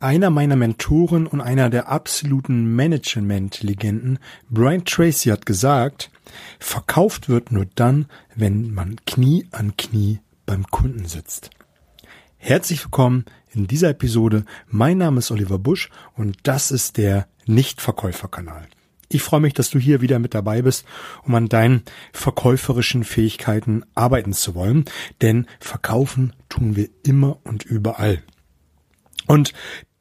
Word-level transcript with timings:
Einer 0.00 0.28
meiner 0.28 0.56
Mentoren 0.56 1.26
und 1.26 1.40
einer 1.40 1.70
der 1.70 1.88
absoluten 1.88 2.74
Management-Legenden, 2.74 4.18
Brian 4.50 4.84
Tracy, 4.84 5.30
hat 5.30 5.46
gesagt, 5.46 6.10
verkauft 6.58 7.28
wird 7.28 7.52
nur 7.52 7.66
dann, 7.74 8.06
wenn 8.34 8.74
man 8.74 8.96
Knie 9.06 9.46
an 9.52 9.76
Knie 9.76 10.20
beim 10.46 10.66
Kunden 10.66 11.06
sitzt. 11.06 11.50
Herzlich 12.36 12.84
willkommen 12.84 13.24
in 13.54 13.66
dieser 13.66 13.90
Episode. 13.90 14.44
Mein 14.68 14.98
Name 14.98 15.20
ist 15.20 15.30
Oliver 15.30 15.58
Busch 15.58 15.88
und 16.16 16.36
das 16.42 16.70
ist 16.70 16.98
der 16.98 17.26
Nichtverkäuferkanal. 17.46 18.66
Ich 19.08 19.22
freue 19.22 19.40
mich, 19.40 19.54
dass 19.54 19.70
du 19.70 19.78
hier 19.78 20.00
wieder 20.00 20.18
mit 20.18 20.34
dabei 20.34 20.60
bist, 20.60 20.84
um 21.22 21.34
an 21.36 21.48
deinen 21.48 21.82
verkäuferischen 22.12 23.04
Fähigkeiten 23.04 23.84
arbeiten 23.94 24.32
zu 24.32 24.54
wollen, 24.54 24.86
denn 25.22 25.46
verkaufen 25.60 26.34
tun 26.48 26.74
wir 26.74 26.88
immer 27.04 27.38
und 27.44 27.64
überall. 27.64 28.22
Und 29.26 29.52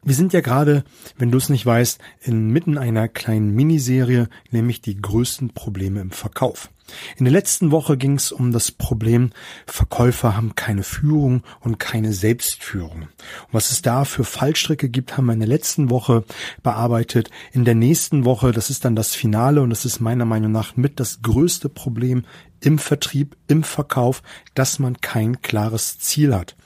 wir 0.06 0.16
sind 0.16 0.34
ja 0.34 0.42
gerade, 0.42 0.84
wenn 1.18 1.32
du 1.32 1.38
es 1.38 1.48
nicht 1.48 1.66
weißt, 1.66 2.00
inmitten 2.22 2.78
einer 2.78 3.08
kleinen 3.08 3.56
Miniserie, 3.56 4.28
nämlich 4.52 4.82
die 4.82 5.02
größten 5.02 5.54
Probleme 5.54 6.02
im 6.02 6.12
Verkauf. 6.12 6.70
In 7.16 7.24
der 7.24 7.32
letzten 7.32 7.72
Woche 7.72 7.96
ging 7.96 8.16
es 8.16 8.34
um 8.34 8.52
das 8.52 8.72
Problem, 8.72 9.32
Verkäufer 9.66 10.36
haben 10.36 10.56
keine 10.56 10.84
Führung 10.84 11.44
und 11.62 11.80
keine 11.80 12.12
Selbstführung. 12.12 13.04
Und 13.04 13.54
was 13.54 13.72
es 13.72 13.82
da 13.82 14.04
für 14.04 14.26
Fallstricke 14.26 14.90
gibt, 14.90 15.16
haben 15.16 15.28
wir 15.28 15.34
in 15.34 15.40
der 15.40 15.48
letzten 15.48 15.90
Woche 15.90 16.26
bearbeitet. 16.62 17.30
In 17.54 17.64
der 17.64 17.76
nächsten 17.76 18.26
Woche, 18.26 18.52
das 18.52 18.70
ist 18.70 18.84
dann 18.84 18.98
das 18.98 19.16
Finale 19.16 19.62
und 19.62 19.70
das 19.70 19.86
ist 19.86 20.02
meiner 20.02 20.26
Meinung 20.26 20.52
nach 20.52 20.76
mit 20.76 21.00
das 21.00 21.22
größte 21.22 21.70
Problem 21.70 22.26
im 22.60 22.78
Vertrieb, 22.78 23.38
im 23.48 23.64
Verkauf, 23.64 24.22
dass 24.54 24.80
man 24.80 25.00
kein 25.00 25.42
klares 25.42 26.00
Ziel 26.00 26.36
hat. 26.36 26.58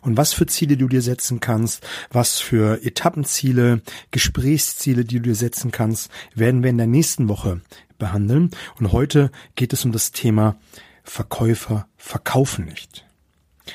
Und 0.00 0.16
was 0.16 0.32
für 0.32 0.46
Ziele 0.46 0.76
du 0.76 0.88
dir 0.88 1.02
setzen 1.02 1.40
kannst, 1.40 1.86
was 2.10 2.38
für 2.38 2.84
Etappenziele, 2.84 3.82
Gesprächsziele, 4.10 5.04
die 5.04 5.16
du 5.16 5.22
dir 5.22 5.34
setzen 5.34 5.70
kannst, 5.70 6.10
werden 6.34 6.62
wir 6.62 6.70
in 6.70 6.78
der 6.78 6.86
nächsten 6.86 7.28
Woche 7.28 7.60
behandeln. 7.98 8.50
Und 8.78 8.92
heute 8.92 9.30
geht 9.54 9.72
es 9.72 9.84
um 9.84 9.92
das 9.92 10.12
Thema 10.12 10.56
Verkäufer 11.02 11.88
verkaufen 11.96 12.64
nicht. 12.66 13.06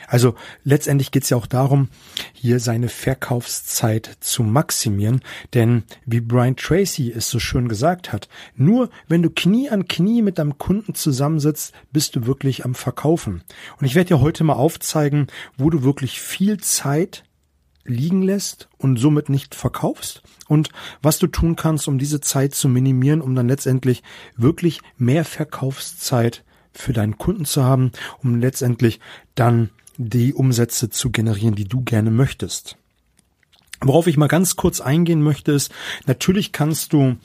Also 0.08 0.36
letztendlich 0.64 1.12
geht 1.12 1.24
es 1.24 1.30
ja 1.30 1.38
auch 1.38 1.48
darum, 1.48 1.90
hier 2.34 2.60
seine 2.60 2.90
Verkaufszeit 2.90 4.18
zu 4.20 4.44
maximieren, 4.44 5.22
denn 5.54 5.84
wie 6.06 6.22
Brian 6.22 6.56
Tracy 6.56 7.12
es 7.12 7.30
so 7.30 7.40
schön 7.40 7.68
gesagt 7.68 8.14
hat, 8.14 8.30
nur 8.56 8.90
wenn 9.08 9.22
du 9.22 9.30
Knie 9.30 9.70
an 9.70 9.88
Knie 9.88 10.22
mit 10.22 10.38
deinem 10.38 10.58
Kunden 10.58 10.96
zusammensitzt, 10.96 11.74
bist 11.92 12.16
du 12.16 12.26
wirklich 12.26 12.66
am 12.66 12.76
Verkaufen. 12.76 13.44
Und 13.80 13.86
ich 13.86 13.96
werde 13.96 14.10
dir 14.10 14.22
heute 14.22 14.44
mal 14.44 14.54
aufzeigen, 14.54 15.28
wo 15.58 15.70
du 15.70 15.84
wirklich 15.84 16.22
viel 16.22 16.60
Zeit 16.60 17.24
liegen 17.84 18.22
lässt 18.22 18.70
und 18.78 18.98
somit 18.98 19.30
nicht 19.30 19.56
verkaufst 19.56 20.22
und 20.48 20.70
was 21.02 21.20
du 21.20 21.28
tun 21.28 21.56
kannst, 21.56 21.88
um 21.88 21.98
diese 21.98 22.22
Zeit 22.22 22.54
zu 22.54 22.70
minimieren, 22.70 23.22
um 23.22 23.36
dann 23.36 23.48
letztendlich 23.48 24.04
wirklich 24.38 24.82
mehr 24.98 25.26
Verkaufszeit 25.26 26.44
für 26.74 26.94
deinen 26.94 27.18
Kunden 27.18 27.46
zu 27.46 27.64
haben, 27.64 27.92
um 28.24 28.40
letztendlich 28.40 29.00
dann 29.36 29.72
die 29.98 30.34
Umsätze 30.34 30.90
zu 30.90 31.10
generieren, 31.10 31.56
die 31.56 31.66
du 31.66 31.82
gerne 31.82 32.12
möchtest. 32.12 32.78
Worauf 33.82 34.08
ich 34.08 34.18
mal 34.18 34.28
ganz 34.28 34.56
kurz 34.56 34.80
eingehen 34.80 35.24
möchte, 35.24 35.52
ist, 35.54 35.72
natürlich 36.06 36.52
kannst 36.52 36.94
du 36.94 37.18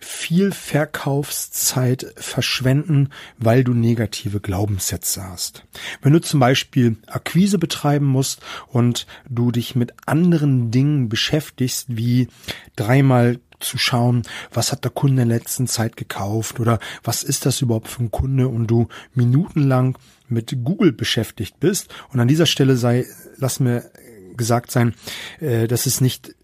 viel 0.00 0.52
Verkaufszeit 0.52 2.06
verschwenden, 2.16 3.10
weil 3.36 3.64
du 3.64 3.74
negative 3.74 4.38
Glaubenssätze 4.40 5.24
hast. 5.24 5.64
Wenn 6.00 6.12
du 6.12 6.20
zum 6.20 6.38
Beispiel 6.38 6.96
Akquise 7.08 7.58
betreiben 7.58 8.06
musst 8.06 8.40
und 8.68 9.06
du 9.28 9.50
dich 9.50 9.74
mit 9.74 9.94
anderen 10.06 10.70
Dingen 10.70 11.08
beschäftigst, 11.08 11.96
wie 11.96 12.28
dreimal 12.76 13.40
zu 13.60 13.78
schauen, 13.78 14.22
was 14.52 14.72
hat 14.72 14.84
der 14.84 14.90
Kunde 14.90 15.22
in 15.22 15.28
der 15.28 15.38
letzten 15.38 15.66
Zeit 15.66 15.96
gekauft 15.96 16.60
oder 16.60 16.78
was 17.02 17.22
ist 17.22 17.46
das 17.46 17.60
überhaupt 17.60 17.88
für 17.88 18.02
ein 18.02 18.10
Kunde 18.10 18.48
und 18.48 18.66
du 18.66 18.88
minutenlang 19.14 19.98
mit 20.28 20.56
Google 20.64 20.92
beschäftigt 20.92 21.58
bist. 21.60 21.88
Und 22.12 22.20
an 22.20 22.28
dieser 22.28 22.46
Stelle 22.46 22.76
sei, 22.76 23.06
lass 23.36 23.60
mir 23.60 23.90
gesagt 24.36 24.70
sein, 24.70 24.94
äh, 25.40 25.66
dass 25.66 25.86
es 25.86 26.00
nicht 26.00 26.34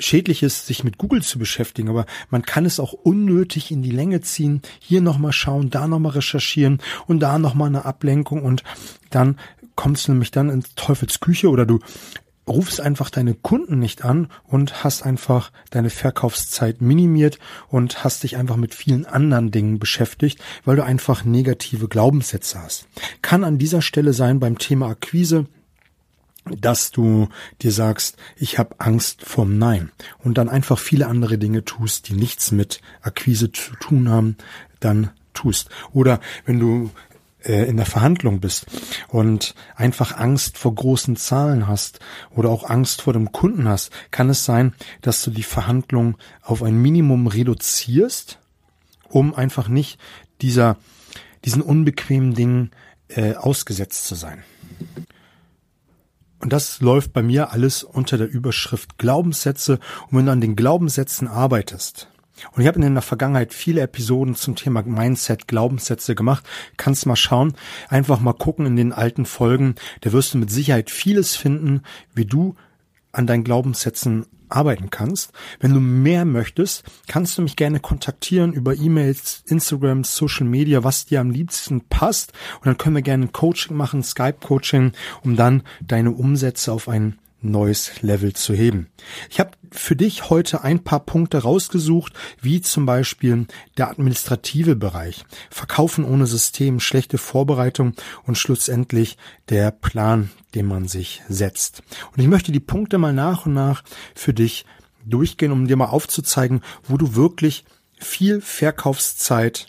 schädlich 0.00 0.42
ist, 0.42 0.66
sich 0.66 0.84
mit 0.84 0.98
Google 0.98 1.22
zu 1.22 1.38
beschäftigen, 1.38 1.88
aber 1.88 2.06
man 2.28 2.42
kann 2.42 2.66
es 2.66 2.80
auch 2.80 2.92
unnötig 2.92 3.70
in 3.70 3.82
die 3.82 3.90
Länge 3.90 4.20
ziehen, 4.20 4.60
hier 4.80 5.00
nochmal 5.00 5.32
schauen, 5.32 5.70
da 5.70 5.86
nochmal 5.86 6.12
recherchieren 6.12 6.80
und 7.06 7.20
da 7.20 7.38
nochmal 7.38 7.68
eine 7.68 7.84
Ablenkung 7.84 8.42
und 8.42 8.64
dann 9.10 9.38
kommst 9.76 10.08
du 10.08 10.12
nämlich 10.12 10.30
dann 10.30 10.50
ins 10.50 10.74
Teufelsküche 10.74 11.48
oder 11.48 11.66
du 11.66 11.80
rufst 12.46 12.80
einfach 12.80 13.10
deine 13.10 13.34
Kunden 13.34 13.78
nicht 13.78 14.04
an 14.04 14.28
und 14.44 14.84
hast 14.84 15.02
einfach 15.02 15.50
deine 15.70 15.90
Verkaufszeit 15.90 16.80
minimiert 16.80 17.38
und 17.68 18.04
hast 18.04 18.22
dich 18.22 18.36
einfach 18.36 18.56
mit 18.56 18.74
vielen 18.74 19.06
anderen 19.06 19.50
Dingen 19.50 19.78
beschäftigt, 19.78 20.40
weil 20.64 20.76
du 20.76 20.84
einfach 20.84 21.24
negative 21.24 21.88
Glaubenssätze 21.88 22.60
hast. 22.60 22.86
Kann 23.22 23.44
an 23.44 23.58
dieser 23.58 23.82
Stelle 23.82 24.12
sein 24.12 24.40
beim 24.40 24.58
Thema 24.58 24.88
Akquise, 24.88 25.46
dass 26.44 26.90
du 26.90 27.28
dir 27.62 27.72
sagst, 27.72 28.16
ich 28.36 28.58
habe 28.58 28.76
Angst 28.78 29.22
vorm 29.22 29.58
Nein 29.58 29.90
und 30.22 30.36
dann 30.36 30.50
einfach 30.50 30.78
viele 30.78 31.06
andere 31.06 31.38
Dinge 31.38 31.64
tust, 31.64 32.08
die 32.08 32.14
nichts 32.14 32.52
mit 32.52 32.80
Akquise 33.00 33.50
zu 33.50 33.74
tun 33.76 34.10
haben, 34.10 34.36
dann 34.80 35.10
tust. 35.32 35.70
Oder 35.92 36.20
wenn 36.44 36.60
du 36.60 36.90
äh, 37.44 37.64
in 37.64 37.76
der 37.76 37.86
Verhandlung 37.86 38.40
bist 38.40 38.66
und 39.08 39.54
einfach 39.76 40.16
Angst 40.16 40.58
vor 40.58 40.74
großen 40.74 41.16
Zahlen 41.16 41.68
hast 41.68 42.00
oder 42.30 42.50
auch 42.50 42.68
Angst 42.68 43.02
vor 43.02 43.12
dem 43.12 43.32
Kunden 43.32 43.68
hast, 43.68 43.90
kann 44.10 44.30
es 44.30 44.44
sein, 44.44 44.74
dass 45.02 45.22
du 45.22 45.30
die 45.30 45.42
Verhandlung 45.42 46.16
auf 46.42 46.62
ein 46.62 46.80
Minimum 46.80 47.26
reduzierst, 47.26 48.38
um 49.08 49.34
einfach 49.34 49.68
nicht 49.68 49.98
dieser, 50.40 50.76
diesen 51.44 51.62
unbequemen 51.62 52.34
Dingen 52.34 52.70
äh, 53.08 53.34
ausgesetzt 53.34 54.06
zu 54.06 54.14
sein. 54.14 54.42
Und 56.40 56.52
das 56.52 56.80
läuft 56.80 57.14
bei 57.14 57.22
mir 57.22 57.52
alles 57.52 57.82
unter 57.82 58.18
der 58.18 58.28
Überschrift 58.28 58.98
Glaubenssätze. 58.98 59.78
Und 60.10 60.18
wenn 60.18 60.26
du 60.26 60.32
an 60.32 60.42
den 60.42 60.56
Glaubenssätzen 60.56 61.26
arbeitest, 61.26 62.08
und 62.52 62.62
ich 62.62 62.68
habe 62.68 62.84
in 62.84 62.94
der 62.94 63.02
Vergangenheit 63.02 63.54
viele 63.54 63.80
Episoden 63.80 64.34
zum 64.34 64.56
Thema 64.56 64.82
Mindset, 64.82 65.46
Glaubenssätze 65.46 66.14
gemacht. 66.14 66.44
Kannst 66.76 67.06
mal 67.06 67.16
schauen, 67.16 67.54
einfach 67.88 68.20
mal 68.20 68.32
gucken 68.32 68.66
in 68.66 68.76
den 68.76 68.92
alten 68.92 69.26
Folgen. 69.26 69.76
Da 70.00 70.12
wirst 70.12 70.34
du 70.34 70.38
mit 70.38 70.50
Sicherheit 70.50 70.90
vieles 70.90 71.36
finden, 71.36 71.82
wie 72.14 72.24
du 72.24 72.54
an 73.12 73.26
deinen 73.26 73.44
Glaubenssätzen 73.44 74.26
arbeiten 74.48 74.90
kannst. 74.90 75.32
Wenn 75.60 75.72
du 75.72 75.80
mehr 75.80 76.24
möchtest, 76.24 76.84
kannst 77.06 77.38
du 77.38 77.42
mich 77.42 77.56
gerne 77.56 77.80
kontaktieren 77.80 78.52
über 78.52 78.74
E-Mails, 78.74 79.42
Instagram, 79.46 80.04
Social 80.04 80.46
Media, 80.46 80.84
was 80.84 81.06
dir 81.06 81.20
am 81.20 81.30
liebsten 81.30 81.82
passt. 81.82 82.32
Und 82.56 82.66
dann 82.66 82.78
können 82.78 82.96
wir 82.96 83.02
gerne 83.02 83.28
Coaching 83.28 83.76
machen, 83.76 84.02
Skype-Coaching, 84.02 84.92
um 85.22 85.36
dann 85.36 85.62
deine 85.86 86.10
Umsätze 86.10 86.72
auf 86.72 86.88
ein 86.88 87.18
neues 87.44 88.02
Level 88.02 88.32
zu 88.32 88.54
heben. 88.54 88.88
Ich 89.30 89.40
habe 89.40 89.52
für 89.70 89.96
dich 89.96 90.30
heute 90.30 90.62
ein 90.62 90.82
paar 90.82 91.00
Punkte 91.00 91.42
rausgesucht, 91.42 92.12
wie 92.40 92.60
zum 92.60 92.86
Beispiel 92.86 93.46
der 93.76 93.90
administrative 93.90 94.76
Bereich, 94.76 95.24
Verkaufen 95.50 96.04
ohne 96.04 96.26
System, 96.26 96.80
schlechte 96.80 97.18
Vorbereitung 97.18 97.94
und 98.24 98.38
schlussendlich 98.38 99.16
der 99.48 99.70
Plan, 99.70 100.30
den 100.54 100.66
man 100.66 100.88
sich 100.88 101.22
setzt. 101.28 101.82
Und 102.12 102.20
ich 102.20 102.28
möchte 102.28 102.52
die 102.52 102.60
Punkte 102.60 102.98
mal 102.98 103.12
nach 103.12 103.46
und 103.46 103.54
nach 103.54 103.82
für 104.14 104.32
dich 104.32 104.64
durchgehen, 105.04 105.52
um 105.52 105.66
dir 105.66 105.76
mal 105.76 105.86
aufzuzeigen, 105.86 106.62
wo 106.84 106.96
du 106.96 107.14
wirklich 107.14 107.64
viel 107.98 108.40
Verkaufszeit 108.40 109.66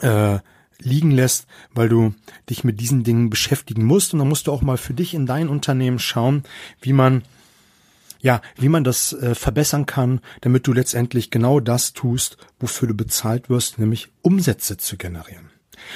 äh, 0.00 0.38
liegen 0.78 1.10
lässt, 1.10 1.46
weil 1.72 1.88
du 1.88 2.14
dich 2.48 2.64
mit 2.64 2.80
diesen 2.80 3.04
Dingen 3.04 3.30
beschäftigen 3.30 3.84
musst. 3.84 4.12
Und 4.12 4.20
dann 4.20 4.28
musst 4.28 4.46
du 4.46 4.52
auch 4.52 4.62
mal 4.62 4.76
für 4.76 4.94
dich 4.94 5.14
in 5.14 5.26
dein 5.26 5.48
Unternehmen 5.48 5.98
schauen, 5.98 6.44
wie 6.80 6.92
man 6.92 7.22
ja, 8.18 8.40
wie 8.56 8.70
man 8.70 8.82
das 8.82 9.12
äh, 9.12 9.34
verbessern 9.34 9.86
kann, 9.86 10.20
damit 10.40 10.66
du 10.66 10.72
letztendlich 10.72 11.30
genau 11.30 11.60
das 11.60 11.92
tust, 11.92 12.38
wofür 12.58 12.88
du 12.88 12.94
bezahlt 12.94 13.50
wirst, 13.50 13.78
nämlich 13.78 14.08
Umsätze 14.22 14.78
zu 14.78 14.96
generieren. 14.96 15.50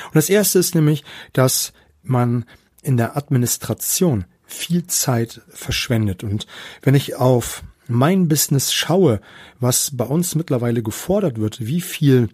Und 0.05 0.14
das 0.14 0.28
erste 0.28 0.58
ist 0.58 0.75
nämlich, 0.75 1.02
dass 1.32 1.72
man 2.02 2.44
in 2.82 2.96
der 2.96 3.16
Administration 3.16 4.26
viel 4.44 4.87
Zeit 4.87 5.40
verschwendet. 5.49 6.22
Und 6.22 6.46
wenn 6.82 6.94
ich 6.94 7.16
auf 7.16 7.62
mein 7.88 8.28
Business 8.28 8.72
schaue, 8.72 9.20
was 9.58 9.96
bei 9.96 10.05
uns 10.05 10.34
mittlerweile 10.34 10.82
gefordert 10.82 11.38
wird, 11.38 11.66
wie 11.66 11.81
viel 11.81 12.28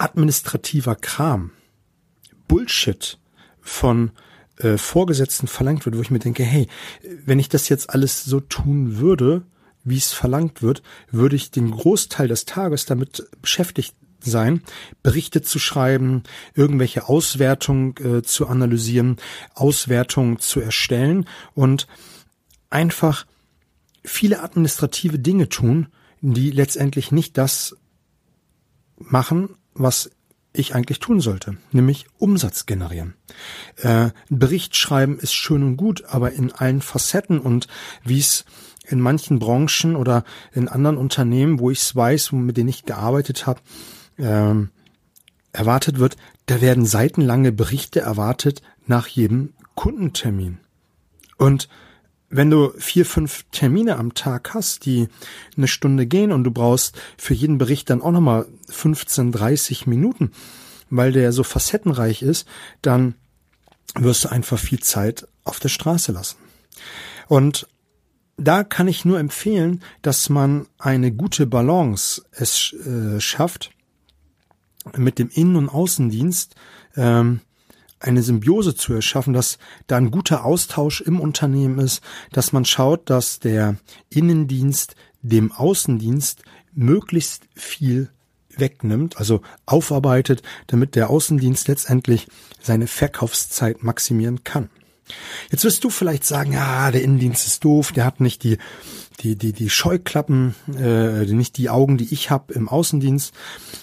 administrativer 0.00 0.96
Kram, 0.96 1.52
Bullshit 2.46 3.18
von 3.60 4.12
äh, 4.56 4.78
Vorgesetzten 4.78 5.46
verlangt 5.46 5.84
wird, 5.84 5.96
wo 5.96 6.02
ich 6.02 6.10
mir 6.10 6.18
denke, 6.18 6.42
hey, 6.42 6.68
wenn 7.24 7.38
ich 7.38 7.48
das 7.48 7.68
jetzt 7.68 7.90
alles 7.90 8.24
so 8.24 8.40
tun 8.40 8.98
würde, 8.98 9.42
wie 9.84 9.96
es 9.96 10.12
verlangt 10.12 10.62
wird, 10.62 10.82
würde 11.10 11.36
ich 11.36 11.50
den 11.50 11.70
Großteil 11.70 12.28
des 12.28 12.44
Tages 12.44 12.86
damit 12.86 13.28
beschäftigt 13.40 13.94
sein, 14.20 14.62
Berichte 15.02 15.42
zu 15.42 15.58
schreiben, 15.58 16.24
irgendwelche 16.54 17.08
Auswertungen 17.08 17.94
äh, 17.98 18.22
zu 18.22 18.48
analysieren, 18.48 19.16
Auswertungen 19.54 20.40
zu 20.40 20.60
erstellen 20.60 21.26
und 21.54 21.86
einfach 22.70 23.26
viele 24.04 24.42
administrative 24.42 25.18
Dinge 25.18 25.48
tun, 25.48 25.88
die 26.20 26.50
letztendlich 26.50 27.12
nicht 27.12 27.38
das 27.38 27.76
machen, 28.96 29.56
was 29.78 30.10
ich 30.52 30.74
eigentlich 30.74 30.98
tun 30.98 31.20
sollte, 31.20 31.56
nämlich 31.72 32.06
Umsatz 32.18 32.66
generieren. 32.66 33.14
Äh, 33.76 34.10
Bericht 34.28 34.76
schreiben 34.76 35.18
ist 35.18 35.34
schön 35.34 35.62
und 35.62 35.76
gut, 35.76 36.04
aber 36.06 36.32
in 36.32 36.52
allen 36.52 36.80
Facetten 36.80 37.38
und 37.38 37.68
wie 38.04 38.18
es 38.18 38.44
in 38.86 39.00
manchen 39.00 39.38
Branchen 39.38 39.96
oder 39.96 40.24
in 40.52 40.68
anderen 40.68 40.96
Unternehmen, 40.96 41.60
wo 41.60 41.70
ich 41.70 41.80
es 41.80 41.94
weiß, 41.94 42.32
mit 42.32 42.56
denen 42.56 42.70
ich 42.70 42.84
gearbeitet 42.84 43.46
habe, 43.46 43.60
äh, 44.16 44.54
erwartet 45.52 45.98
wird, 45.98 46.16
da 46.46 46.60
werden 46.60 46.86
seitenlange 46.86 47.52
Berichte 47.52 48.00
erwartet 48.00 48.62
nach 48.86 49.06
jedem 49.06 49.52
Kundentermin. 49.74 50.58
Und 51.36 51.68
wenn 52.30 52.50
du 52.50 52.72
vier, 52.78 53.06
fünf 53.06 53.44
Termine 53.52 53.96
am 53.96 54.14
Tag 54.14 54.54
hast, 54.54 54.84
die 54.84 55.08
eine 55.56 55.68
Stunde 55.68 56.06
gehen 56.06 56.32
und 56.32 56.44
du 56.44 56.50
brauchst 56.50 56.98
für 57.16 57.34
jeden 57.34 57.58
Bericht 57.58 57.88
dann 57.90 58.02
auch 58.02 58.10
nochmal 58.10 58.46
15, 58.68 59.32
30 59.32 59.86
Minuten, 59.86 60.32
weil 60.90 61.12
der 61.12 61.32
so 61.32 61.42
facettenreich 61.42 62.22
ist, 62.22 62.46
dann 62.82 63.14
wirst 63.94 64.24
du 64.24 64.28
einfach 64.28 64.58
viel 64.58 64.80
Zeit 64.80 65.26
auf 65.44 65.58
der 65.58 65.70
Straße 65.70 66.12
lassen. 66.12 66.36
Und 67.28 67.66
da 68.36 68.62
kann 68.62 68.88
ich 68.88 69.04
nur 69.04 69.18
empfehlen, 69.18 69.82
dass 70.02 70.28
man 70.28 70.66
eine 70.78 71.12
gute 71.12 71.46
Balance 71.46 72.22
es 72.30 72.72
äh, 72.72 73.20
schafft 73.20 73.70
mit 74.96 75.18
dem 75.18 75.28
Innen- 75.30 75.56
und 75.56 75.68
Außendienst, 75.68 76.54
ähm, 76.96 77.40
eine 78.00 78.22
Symbiose 78.22 78.74
zu 78.74 78.92
erschaffen, 78.94 79.32
dass 79.32 79.58
da 79.86 79.96
ein 79.96 80.10
guter 80.10 80.44
Austausch 80.44 81.00
im 81.00 81.20
Unternehmen 81.20 81.78
ist, 81.78 82.02
dass 82.32 82.52
man 82.52 82.64
schaut, 82.64 83.10
dass 83.10 83.40
der 83.40 83.76
Innendienst 84.10 84.94
dem 85.22 85.52
Außendienst 85.52 86.42
möglichst 86.72 87.44
viel 87.54 88.10
wegnimmt, 88.56 89.18
also 89.18 89.40
aufarbeitet, 89.66 90.42
damit 90.66 90.94
der 90.94 91.10
Außendienst 91.10 91.68
letztendlich 91.68 92.28
seine 92.60 92.86
Verkaufszeit 92.86 93.82
maximieren 93.82 94.44
kann. 94.44 94.70
Jetzt 95.50 95.64
wirst 95.64 95.84
du 95.84 95.90
vielleicht 95.90 96.24
sagen, 96.24 96.52
ja, 96.52 96.90
der 96.90 97.02
Innendienst 97.02 97.46
ist 97.46 97.64
doof, 97.64 97.92
der 97.92 98.04
hat 98.04 98.20
nicht 98.20 98.42
die 98.42 98.58
die 99.20 99.36
die 99.36 99.52
die 99.52 99.70
Scheuklappen, 99.70 100.54
äh, 100.76 101.24
nicht 101.26 101.56
die 101.56 101.70
Augen, 101.70 101.98
die 101.98 102.12
ich 102.12 102.30
habe 102.30 102.52
im 102.52 102.68
Außendienst. 102.68 103.34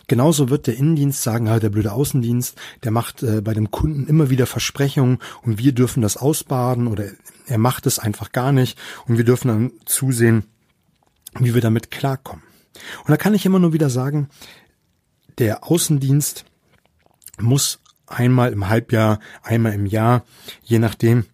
Genauso 0.08 0.50
wird 0.50 0.68
der 0.68 0.78
Innendienst 0.78 1.22
sagen, 1.22 1.48
ja, 1.48 1.60
der 1.60 1.70
blöde 1.70 1.92
Außendienst, 1.92 2.56
der 2.84 2.92
macht 2.92 3.24
äh, 3.24 3.42
bei 3.42 3.54
dem 3.54 3.72
Kunden 3.72 4.08
immer 4.08 4.30
wieder 4.30 4.46
Versprechungen 4.46 5.20
und 5.44 5.58
wir 5.58 5.74
dürfen 5.74 6.02
das 6.02 6.18
ausbaden 6.18 6.88
oder 6.88 7.06
er 7.48 7.58
macht 7.58 7.86
es 7.86 8.00
einfach 8.00 8.32
gar 8.32 8.52
nicht 8.52 8.78
und 9.08 9.18
wir 9.18 9.26
dürfen 9.26 9.48
dann 9.48 9.72
zusehen, 9.86 10.46
wie 11.40 11.54
wir 11.54 11.62
damit 11.62 11.92
klarkommen. 11.92 12.44
Und 13.00 13.10
da 13.10 13.18
kann 13.18 13.34
ich 13.34 13.46
immer 13.46 13.60
nur 13.60 13.74
wieder 13.74 13.90
sagen, 13.90 14.30
der 15.38 15.66
Außendienst 15.66 16.46
muss 17.40 17.80
einmal 18.08 18.54
im 18.54 18.70
Halbjahr, 18.70 19.20
einmal 19.44 19.74
im 19.74 19.86
Jahr, 19.86 20.24
je 20.64 20.80
nachdem, 20.80 21.26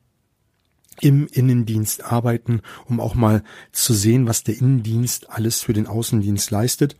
im 1.01 1.27
Innendienst 1.27 2.03
arbeiten, 2.03 2.61
um 2.85 2.99
auch 2.99 3.15
mal 3.15 3.43
zu 3.71 3.93
sehen, 3.93 4.27
was 4.27 4.43
der 4.43 4.57
Innendienst 4.57 5.29
alles 5.29 5.61
für 5.61 5.73
den 5.73 5.87
Außendienst 5.87 6.51
leistet. 6.51 6.95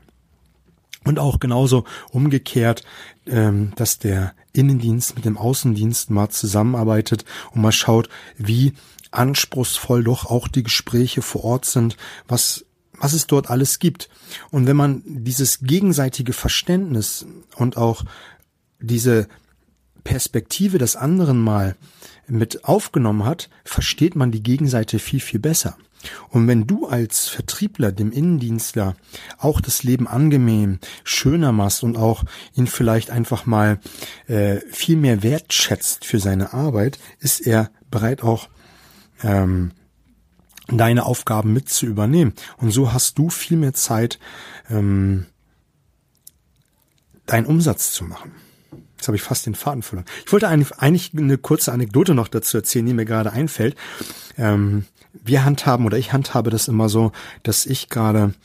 Und 1.03 1.18
auch 1.18 1.39
genauso 1.39 1.86
umgekehrt, 2.12 2.83
ähm, 3.25 3.74
dass 3.75 3.98
der 3.98 4.33
Innendienst 4.53 5.15
mit 5.15 5.25
dem 5.25 5.38
Außendienst 5.38 6.12
mal 6.12 6.30
zusammenarbeitet 6.30 7.25
und 7.53 7.62
mal 7.62 7.71
schaut, 7.71 8.09
wie 8.38 8.74
anspruchsvoll 9.09 10.04
doch 10.04 10.25
auch 10.25 10.47
die 10.47 10.63
Gespräche 10.63 11.21
vor 11.21 11.44
Ort 11.44 11.65
sind, 11.65 11.97
was 12.27 12.65
was 13.01 13.13
es 13.13 13.25
dort 13.25 13.50
alles 13.50 13.80
gibt. 13.80 14.09
Und 14.51 14.68
wenn 14.68 14.75
man 14.75 15.01
dieses 15.06 15.62
gegenseitige 15.62 16.33
Verständnis 16.33 17.25
und 17.56 17.75
auch 17.75 18.04
diese 18.80 19.27
Perspektive 20.04 20.77
des 20.77 20.95
anderen 20.95 21.39
mal 21.39 21.75
mit 22.27 22.65
aufgenommen 22.65 23.25
hat, 23.25 23.50
versteht 23.63 24.15
man 24.15 24.31
die 24.31 24.44
Gegenseite 24.44 25.00
viel, 25.00 25.19
viel 25.19 25.39
besser. 25.39 25.77
Und 26.29 26.47
wenn 26.47 26.68
du 26.68 26.88
als 26.88 27.27
Vertriebler 27.27 27.91
dem 27.91 28.12
Innendienstler 28.12 28.95
auch 29.38 29.62
das 29.62 29.83
Leben 29.83 30.07
angenehm, 30.07 30.79
schöner 31.03 31.51
machst 31.51 31.83
und 31.83 31.97
auch 31.97 32.23
ihn 32.56 32.68
vielleicht 32.68 33.12
einfach 33.12 33.45
mal 33.45 33.79
äh, 34.27 34.57
viel 34.71 34.97
mehr 34.97 35.23
wertschätzt 35.23 36.06
für 36.06 36.19
seine 36.19 36.53
Arbeit, 36.53 37.00
ist 37.19 37.41
er 37.41 37.69
bereit 37.91 38.23
auch 38.23 38.50
ähm, 39.23 39.71
deine 40.68 41.06
Aufgaben 41.06 41.53
mit 41.53 41.69
zu 41.69 41.85
übernehmen. 41.85 42.33
Und 42.57 42.71
so 42.71 42.94
hast 42.94 43.18
du 43.18 43.29
viel 43.29 43.57
mehr 43.57 43.73
Zeit, 43.73 44.19
ähm, 44.69 45.27
deinen 47.25 47.45
Umsatz 47.45 47.94
zu 47.94 48.03
machen. 48.03 48.31
Jetzt 49.01 49.07
habe 49.07 49.18
ich 49.18 49.24
fast 49.24 49.48
den 49.48 49.56
Faden 49.56 49.81
verloren. 49.81 50.06
Ich 50.27 50.31
wollte 50.31 50.48
eigentlich 50.48 51.12
eine 51.18 51.39
kurze 51.39 51.71
Anekdote 51.71 52.13
noch 52.13 52.27
dazu 52.27 52.57
erzählen, 52.57 52.86
die 52.86 52.94
mir 52.94 53.06
gerade 53.06 53.33
einfällt. 53.33 53.75
Ähm, 54.38 54.86
wir 55.12 55.44
handhaben 55.44 55.88
oder 55.88 55.98
ich 55.98 56.13
handhabe 56.13 56.51
das 56.51 56.68
immer 56.68 56.88
so, 56.88 57.12
dass 57.42 57.65
ich 57.65 57.89
gerade 57.89 58.36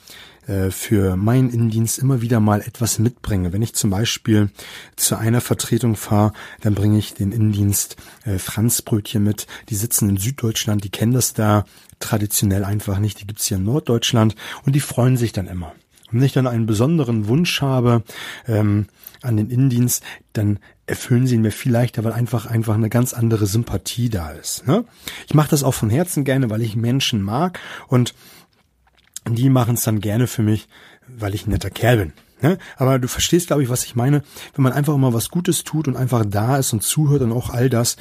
äh, 0.46 0.70
für 0.70 1.16
meinen 1.16 1.50
Innendienst 1.50 1.98
immer 1.98 2.22
wieder 2.22 2.40
mal 2.40 2.62
etwas 2.62 2.98
mitbringe. 2.98 3.52
Wenn 3.52 3.60
ich 3.60 3.74
zum 3.74 3.90
Beispiel 3.90 4.48
zu 4.96 5.18
einer 5.18 5.42
Vertretung 5.42 5.94
fahre, 5.94 6.32
dann 6.62 6.74
bringe 6.74 6.96
ich 6.96 7.12
den 7.12 7.32
Innendienst 7.32 7.96
äh, 8.24 8.38
Franzbrötchen 8.38 9.22
mit. 9.22 9.46
Die 9.68 9.74
sitzen 9.74 10.08
in 10.08 10.16
Süddeutschland, 10.16 10.82
die 10.84 10.90
kennen 10.90 11.12
das 11.12 11.34
da 11.34 11.66
traditionell 12.00 12.64
einfach 12.64 12.98
nicht. 12.98 13.20
Die 13.20 13.26
gibt's 13.26 13.44
hier 13.44 13.58
in 13.58 13.64
Norddeutschland 13.64 14.36
und 14.64 14.74
die 14.74 14.80
freuen 14.80 15.18
sich 15.18 15.32
dann 15.32 15.48
immer. 15.48 15.74
Und 16.10 16.20
wenn 16.20 16.26
ich 16.26 16.32
dann 16.32 16.46
einen 16.46 16.64
besonderen 16.64 17.28
Wunsch 17.28 17.60
habe, 17.60 18.02
ähm, 18.48 18.86
an 19.22 19.36
den 19.36 19.50
Innendienst, 19.50 20.02
dann 20.32 20.58
erfüllen 20.86 21.26
sie 21.26 21.34
ihn 21.34 21.42
mir 21.42 21.52
viel 21.52 21.72
leichter, 21.72 22.04
weil 22.04 22.12
einfach 22.12 22.46
einfach 22.46 22.74
eine 22.74 22.88
ganz 22.88 23.12
andere 23.12 23.46
Sympathie 23.46 24.08
da 24.08 24.30
ist. 24.30 24.66
Ne? 24.66 24.84
Ich 25.26 25.34
mache 25.34 25.50
das 25.50 25.62
auch 25.62 25.74
von 25.74 25.90
Herzen 25.90 26.24
gerne, 26.24 26.50
weil 26.50 26.62
ich 26.62 26.76
Menschen 26.76 27.22
mag 27.22 27.58
und 27.88 28.14
die 29.28 29.50
machen 29.50 29.74
es 29.74 29.82
dann 29.82 30.00
gerne 30.00 30.26
für 30.26 30.42
mich, 30.42 30.68
weil 31.08 31.34
ich 31.34 31.46
ein 31.46 31.50
netter 31.50 31.70
Kerl 31.70 31.96
bin. 31.96 32.12
Ne? 32.42 32.58
Aber 32.76 32.98
du 32.98 33.08
verstehst, 33.08 33.48
glaube 33.48 33.62
ich, 33.62 33.68
was 33.68 33.84
ich 33.84 33.96
meine, 33.96 34.22
wenn 34.54 34.62
man 34.62 34.72
einfach 34.72 34.94
immer 34.94 35.12
was 35.12 35.30
Gutes 35.30 35.64
tut 35.64 35.88
und 35.88 35.96
einfach 35.96 36.24
da 36.26 36.56
ist 36.58 36.72
und 36.72 36.82
zuhört 36.82 37.22
und 37.22 37.32
auch 37.32 37.50
all 37.50 37.68
das, 37.68 37.96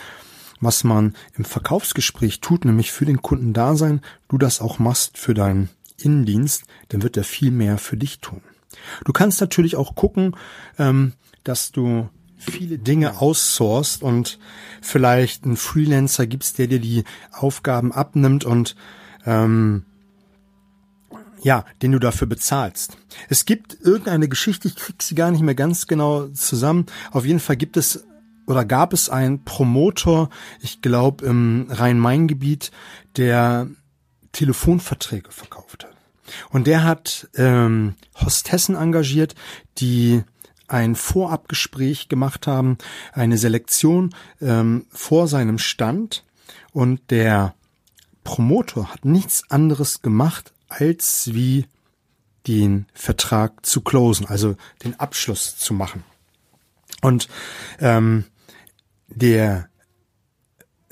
was 0.59 0.83
man 0.83 1.15
im 1.37 1.45
Verkaufsgespräch 1.45 2.41
tut, 2.41 2.65
nämlich 2.65 2.91
für 2.91 3.05
den 3.05 3.21
Kunden 3.21 3.53
da 3.53 3.75
sein, 3.75 4.01
du 4.27 4.37
das 4.37 4.61
auch 4.61 4.79
machst 4.79 5.17
für 5.17 5.33
deinen 5.33 5.69
Innendienst, 5.97 6.63
dann 6.89 7.01
wird 7.01 7.17
er 7.17 7.23
viel 7.23 7.51
mehr 7.51 7.77
für 7.77 7.97
dich 7.97 8.19
tun. 8.19 8.41
Du 9.03 9.13
kannst 9.13 9.41
natürlich 9.41 9.75
auch 9.75 9.95
gucken, 9.95 10.35
ähm, 10.77 11.13
dass 11.43 11.71
du 11.71 12.09
viele 12.37 12.77
Dinge 12.77 13.21
outsourcest 13.21 14.03
und 14.03 14.39
vielleicht 14.81 15.45
einen 15.45 15.57
Freelancer 15.57 16.27
gibst, 16.27 16.57
der 16.57 16.67
dir 16.67 16.79
die 16.79 17.03
Aufgaben 17.31 17.91
abnimmt 17.91 18.45
und 18.45 18.75
ähm, 19.25 19.85
ja, 21.41 21.63
den 21.81 21.91
du 21.91 21.99
dafür 21.99 22.27
bezahlst. 22.27 22.97
Es 23.29 23.45
gibt 23.45 23.77
irgendeine 23.79 24.27
Geschichte, 24.27 24.67
ich 24.67 24.75
krieg 24.75 25.01
sie 25.01 25.15
gar 25.15 25.29
nicht 25.31 25.41
mehr 25.41 25.55
ganz 25.55 25.85
genau 25.85 26.27
zusammen. 26.29 26.87
Auf 27.11 27.25
jeden 27.25 27.39
Fall 27.39 27.55
gibt 27.55 27.77
es 27.77 28.03
oder 28.47 28.65
gab 28.65 28.93
es 28.93 29.09
einen 29.09 29.43
Promotor, 29.43 30.29
ich 30.59 30.81
glaube 30.81 31.25
im 31.25 31.67
Rhein-Main-Gebiet, 31.69 32.71
der 33.17 33.67
Telefonverträge 34.31 35.31
verkauft 35.31 35.85
hat. 35.85 35.94
Und 36.49 36.67
der 36.67 36.83
hat 36.83 37.29
ähm, 37.35 37.95
Hostessen 38.23 38.75
engagiert, 38.75 39.35
die 39.77 40.23
ein 40.67 40.95
Vorabgespräch 40.95 42.09
gemacht 42.09 42.47
haben, 42.47 42.77
eine 43.13 43.37
Selektion 43.37 44.15
ähm, 44.41 44.87
vor 44.89 45.27
seinem 45.27 45.59
Stand 45.59 46.25
und 46.71 47.11
der 47.11 47.53
Promotor 48.23 48.91
hat 48.91 49.05
nichts 49.05 49.43
anderes 49.51 50.01
gemacht, 50.01 50.53
als 50.67 51.33
wie 51.33 51.67
den 52.47 52.87
Vertrag 52.93 53.65
zu 53.65 53.81
closen, 53.81 54.25
also 54.25 54.55
den 54.83 54.99
Abschluss 54.99 55.57
zu 55.57 55.73
machen. 55.73 56.03
Und 57.01 57.27
ähm, 57.79 58.25
der 59.07 59.69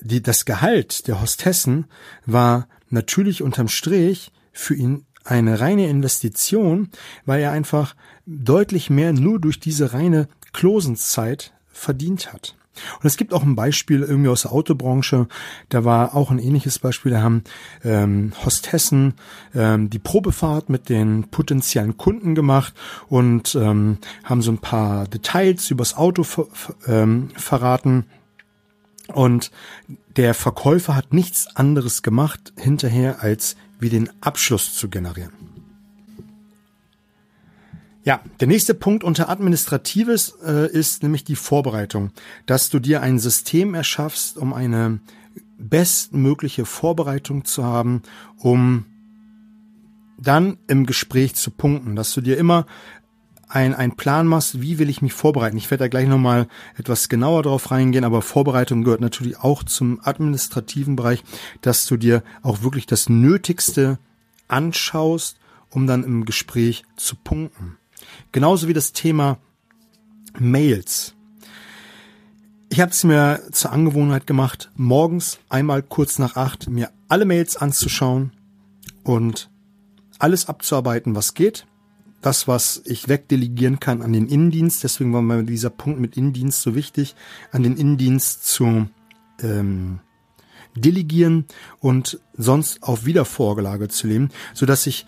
die, 0.04 0.22
das 0.22 0.46
Gehalt 0.46 1.08
der 1.08 1.22
Hostessen 1.22 1.86
war 2.26 2.68
natürlich 2.90 3.42
unterm 3.42 3.70
Strich 3.70 4.32
für 4.52 4.76
ihn 4.76 5.06
eine 5.24 5.60
reine 5.60 5.88
Investition, 5.88 6.90
weil 7.26 7.42
er 7.42 7.52
einfach 7.52 7.96
deutlich 8.26 8.90
mehr 8.90 9.14
nur 9.14 9.40
durch 9.40 9.60
diese 9.60 9.94
reine 9.94 10.28
Klosenszeit 10.54 11.54
verdient 11.72 12.32
hat. 12.34 12.56
Und 13.00 13.06
es 13.06 13.18
gibt 13.18 13.34
auch 13.34 13.44
ein 13.44 13.56
Beispiel 13.56 14.02
irgendwie 14.02 14.30
aus 14.30 14.44
der 14.44 14.52
Autobranche, 14.52 15.28
da 15.70 15.86
war 15.86 16.16
auch 16.16 16.32
ein 16.32 16.40
ähnliches 16.40 16.80
Beispiel, 16.80 17.12
da 17.12 17.22
haben 17.22 17.44
ähm, 17.84 18.34
Hostessen 18.44 19.14
ähm, 19.54 19.90
die 19.90 20.00
Probefahrt 20.00 20.70
mit 20.70 20.90
den 20.90 21.30
potenziellen 21.30 21.98
Kunden 21.98 22.34
gemacht 22.34 22.74
und 23.10 23.54
ähm, 23.56 24.00
haben 24.24 24.42
so 24.42 24.52
ein 24.52 24.58
paar 24.58 25.08
Details 25.08 25.70
übers 25.70 25.96
Auto 25.96 26.24
ver 26.24 26.48
ähm, 26.88 27.30
verraten. 27.36 28.06
Und 29.08 29.52
der 30.16 30.34
Verkäufer 30.34 30.96
hat 30.96 31.14
nichts 31.14 31.56
anderes 31.56 32.02
gemacht 32.02 32.54
hinterher, 32.58 33.22
als 33.22 33.56
wie 33.80 33.90
den 33.90 34.10
Abschluss 34.22 34.74
zu 34.76 34.90
generieren. 34.90 35.34
Ja, 38.06 38.20
der 38.42 38.48
nächste 38.48 38.74
Punkt 38.74 39.04
unter 39.04 39.30
Administratives 39.30 40.38
äh, 40.46 40.70
ist 40.70 41.04
nämlich 41.04 41.24
die 41.24 41.38
Vorbereitung, 41.38 42.12
dass 42.46 42.70
du 42.70 42.80
dir 42.80 43.02
ein 43.02 43.18
System 43.18 43.74
erschaffst, 43.74 44.38
um 44.38 44.54
eine 44.54 45.00
bestmögliche 45.58 46.66
Vorbereitung 46.66 47.46
zu 47.46 47.64
haben, 47.64 48.02
um 48.38 48.86
dann 50.18 50.58
im 50.68 50.86
Gespräch 50.86 51.36
zu 51.36 51.52
punkten, 51.52 51.96
dass 51.96 52.14
du 52.14 52.22
dir 52.22 52.38
immer 52.38 52.66
ein, 53.54 53.76
ein 53.76 53.96
Plan 53.96 54.26
machst, 54.26 54.62
wie 54.62 54.80
will 54.80 54.90
ich 54.90 55.04
mich 55.04 55.14
vorbereiten. 55.14 55.58
Ich 55.58 55.70
werde 55.70 55.84
da 55.84 55.88
gleich 55.88 56.08
nochmal 56.08 56.48
etwas 56.76 57.08
genauer 57.08 57.44
drauf 57.44 57.70
reingehen, 57.70 58.04
aber 58.04 58.24
Vorbereitung 58.24 58.84
gehört 58.84 59.00
natürlich 59.00 59.38
auch 59.38 59.62
zum 59.62 60.00
administrativen 60.04 60.96
Bereich, 60.96 61.24
dass 61.62 61.86
du 61.86 61.96
dir 61.96 62.24
auch 62.42 62.64
wirklich 62.64 62.88
das 62.88 63.10
Nötigste 63.10 64.00
anschaust, 64.48 65.38
um 65.70 65.86
dann 65.86 66.04
im 66.04 66.26
Gespräch 66.26 66.84
zu 66.96 67.16
punkten. 67.16 67.78
Genauso 68.32 68.68
wie 68.68 68.74
das 68.74 68.92
Thema 68.92 69.38
Mails. 70.40 71.14
Ich 72.70 72.82
habe 72.82 72.90
es 72.90 73.04
mir 73.04 73.40
zur 73.52 73.72
Angewohnheit 73.72 74.26
gemacht, 74.26 74.72
morgens 74.76 75.38
einmal 75.48 75.84
kurz 75.84 76.18
nach 76.18 76.38
acht 76.38 76.70
mir 76.70 76.90
alle 77.08 77.26
Mails 77.26 77.56
anzuschauen 77.56 78.32
und 79.04 79.52
alles 80.18 80.48
abzuarbeiten, 80.48 81.16
was 81.16 81.36
geht. 81.36 81.68
Das, 82.24 82.48
was 82.48 82.82
ich 82.86 83.10
wegdelegieren 83.10 83.82
kann 83.82 84.02
an 84.02 84.14
den 84.14 84.30
Innendienst, 84.30 84.82
deswegen 84.82 85.12
war 85.14 85.22
mir 85.22 85.44
dieser 85.44 85.70
Punkt 85.70 86.00
mit 86.00 86.16
Innendienst 86.16 86.62
so 86.62 86.74
wichtig, 86.74 87.16
an 87.52 87.64
den 87.64 87.76
Innendienst 87.76 88.48
zu 88.48 88.88
ähm, 89.42 90.00
delegieren 90.74 91.46
und 91.80 92.22
sonst 92.34 92.82
auf 92.82 93.04
Wiedervorgelage 93.04 93.90
zu 93.90 94.08
leben, 94.08 94.30
so 94.54 94.66
dass 94.66 94.88
ich 94.88 95.06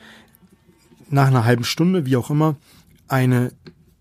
nach 1.10 1.28
einer 1.28 1.46
halben 1.46 1.64
Stunde, 1.64 2.06
wie 2.06 2.18
auch 2.18 2.30
immer, 2.30 2.58
eine 3.08 3.54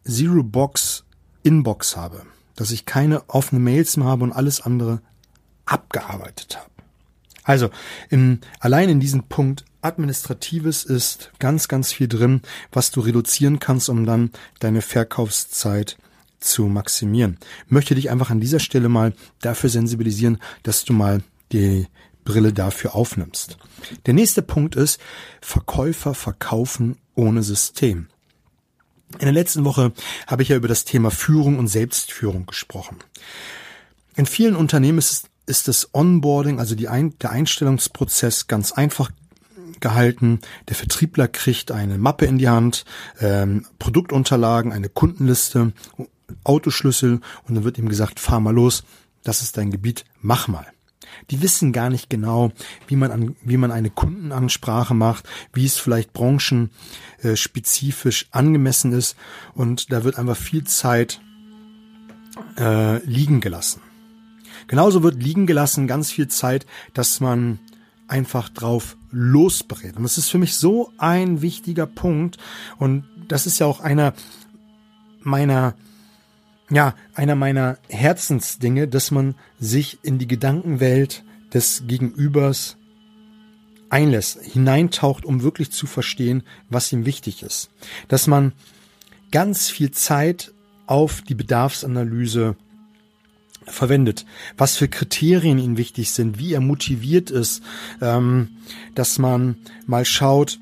Zero 0.04 0.42
Box 0.42 1.04
Inbox 1.44 1.97
habe, 1.97 2.23
dass 2.56 2.73
ich 2.73 2.85
keine 2.85 3.28
offene 3.28 3.61
Mails 3.61 3.97
mehr 3.97 4.09
habe 4.09 4.25
und 4.25 4.33
alles 4.33 4.61
andere 4.61 5.00
abgearbeitet 5.66 6.56
habe. 6.56 6.71
Also, 7.44 7.71
in, 8.11 8.40
allein 8.59 8.88
in 8.88 8.99
diesem 8.99 9.23
Punkt 9.25 9.64
Administratives 9.85 10.85
ist 10.85 11.31
ganz, 11.38 11.69
ganz 11.69 11.93
viel 11.93 12.09
drin, 12.09 12.43
was 12.73 12.91
du 12.91 13.00
reduzieren 13.00 13.59
kannst, 13.59 13.88
um 13.88 14.07
dann 14.07 14.31
deine 14.61 14.83
Verkaufszeit 14.83 15.97
zu 16.41 16.67
maximieren. 16.67 17.38
Möchte 17.69 17.95
dich 17.95 18.11
einfach 18.11 18.31
an 18.31 18.41
dieser 18.41 18.61
Stelle 18.61 18.88
mal 18.88 19.14
dafür 19.41 19.71
sensibilisieren, 19.71 20.38
dass 20.62 20.85
du 20.85 20.93
mal 20.93 21.23
die 21.53 21.87
Brille 22.25 22.53
dafür 22.53 22.95
aufnimmst. 22.95 23.59
Der 24.07 24.14
nächste 24.14 24.43
Punkt 24.43 24.76
ist 24.76 25.00
Verkäufer 25.41 26.14
verkaufen 26.14 26.97
ohne 27.14 27.43
System. 27.43 28.09
In 29.14 29.26
der 29.26 29.33
letzten 29.33 29.64
Woche 29.64 29.93
habe 30.26 30.43
ich 30.43 30.49
ja 30.49 30.57
über 30.57 30.69
das 30.69 30.85
Thema 30.85 31.11
Führung 31.11 31.59
und 31.59 31.69
Selbstführung 31.69 32.47
gesprochen. 32.47 32.99
In 34.17 34.26
vielen 34.26 34.57
Unternehmen 34.57 34.99
ist, 34.99 35.12
es, 35.12 35.25
ist 35.47 35.69
das 35.69 35.95
Onboarding, 35.95 36.59
also 36.59 36.75
die 36.75 36.88
Ein, 36.88 37.17
der 37.19 37.31
Einstellungsprozess 37.31 38.47
ganz 38.47 38.73
einfach 38.73 39.11
gehalten. 39.85 40.41
Der 40.69 40.75
Vertriebler 40.75 41.29
kriegt 41.29 41.71
eine 41.71 41.97
Mappe 41.99 42.25
in 42.25 42.38
die 42.38 42.49
Hand, 42.49 42.87
ähm, 43.21 43.67
Produktunterlagen, 43.79 44.73
eine 44.73 44.88
Kundenliste, 44.88 45.75
Autoschlüssel 46.43 47.21
und 47.47 47.55
dann 47.55 47.64
wird 47.64 47.76
ihm 47.76 47.91
gesagt, 47.91 48.19
fahr 48.19 48.41
mal 48.41 48.55
los, 48.55 48.85
das 49.23 49.43
ist 49.43 49.59
dein 49.59 49.71
Gebiet, 49.71 50.07
mach 50.23 50.49
mal. 50.49 50.67
Die 51.31 51.43
wissen 51.43 51.73
gar 51.73 51.91
nicht 51.91 52.09
genau, 52.09 52.50
wie 52.88 52.97
man 52.97 53.11
an, 53.12 53.37
wie 53.43 53.59
man 53.59 53.71
eine 53.71 53.91
Kundenansprache 53.91 54.95
macht, 54.95 55.29
wie 55.53 55.67
es 55.67 55.76
vielleicht 55.76 56.14
branchenspezifisch 56.14 58.29
angemessen 58.31 58.93
ist 58.93 59.17
und 59.53 59.93
da 59.93 60.03
wird 60.03 60.19
einfach 60.19 60.38
viel 60.38 60.64
Zeit 60.64 61.21
äh, 62.59 63.05
liegen 63.05 63.43
gelassen. 63.43 63.83
Genauso 64.67 65.03
wird 65.03 65.23
liegen 65.23 65.47
gelassen 65.47 65.87
ganz 65.87 66.11
viel 66.11 66.29
Zeit, 66.29 66.64
dass 66.95 67.21
man 67.21 67.59
einfach 68.09 68.49
drauf 68.49 68.97
losberät. 69.14 69.97
Und 69.97 70.02
das 70.02 70.18
ist 70.18 70.28
für 70.28 70.38
mich 70.38 70.56
so 70.56 70.92
ein 70.99 71.40
wichtiger 71.40 71.87
Punkt. 71.87 72.37
Und 72.78 73.04
das 73.28 73.47
ist 73.47 73.59
ja 73.59 73.66
auch 73.66 73.80
einer 73.80 74.12
meiner 75.21 75.75
ja, 76.71 76.94
einer 77.14 77.35
meiner 77.35 77.78
Herzensdinge, 77.88 78.88
dass 78.88 79.11
man 79.11 79.35
sich 79.59 79.99
in 80.02 80.18
die 80.18 80.26
Gedankenwelt 80.26 81.23
des 81.52 81.85
Gegenübers 81.87 82.76
einlässt, 83.90 84.40
hineintaucht, 84.42 85.25
um 85.25 85.42
wirklich 85.42 85.71
zu 85.71 85.87
verstehen, 85.87 86.42
was 86.68 86.90
ihm 86.90 87.06
wichtig 87.06 87.42
ist. 87.42 87.71
Dass 88.09 88.26
man 88.26 88.52
ganz 89.30 89.68
viel 89.68 89.90
Zeit 89.90 90.52
auf 90.87 91.23
die 91.23 91.35
Bedarfsanalyse 91.35 92.56
verwendet, 93.66 94.26
was 94.56 94.76
für 94.76 94.88
Kriterien 94.88 95.59
ihm 95.59 95.76
wichtig 95.76 96.12
sind, 96.12 96.38
wie 96.38 96.52
er 96.52 96.61
motiviert 96.61 97.30
ist, 97.30 97.62
ähm, 98.00 98.49
dass 98.94 99.18
man 99.18 99.56
mal 99.87 100.04
schaut, 100.04 100.59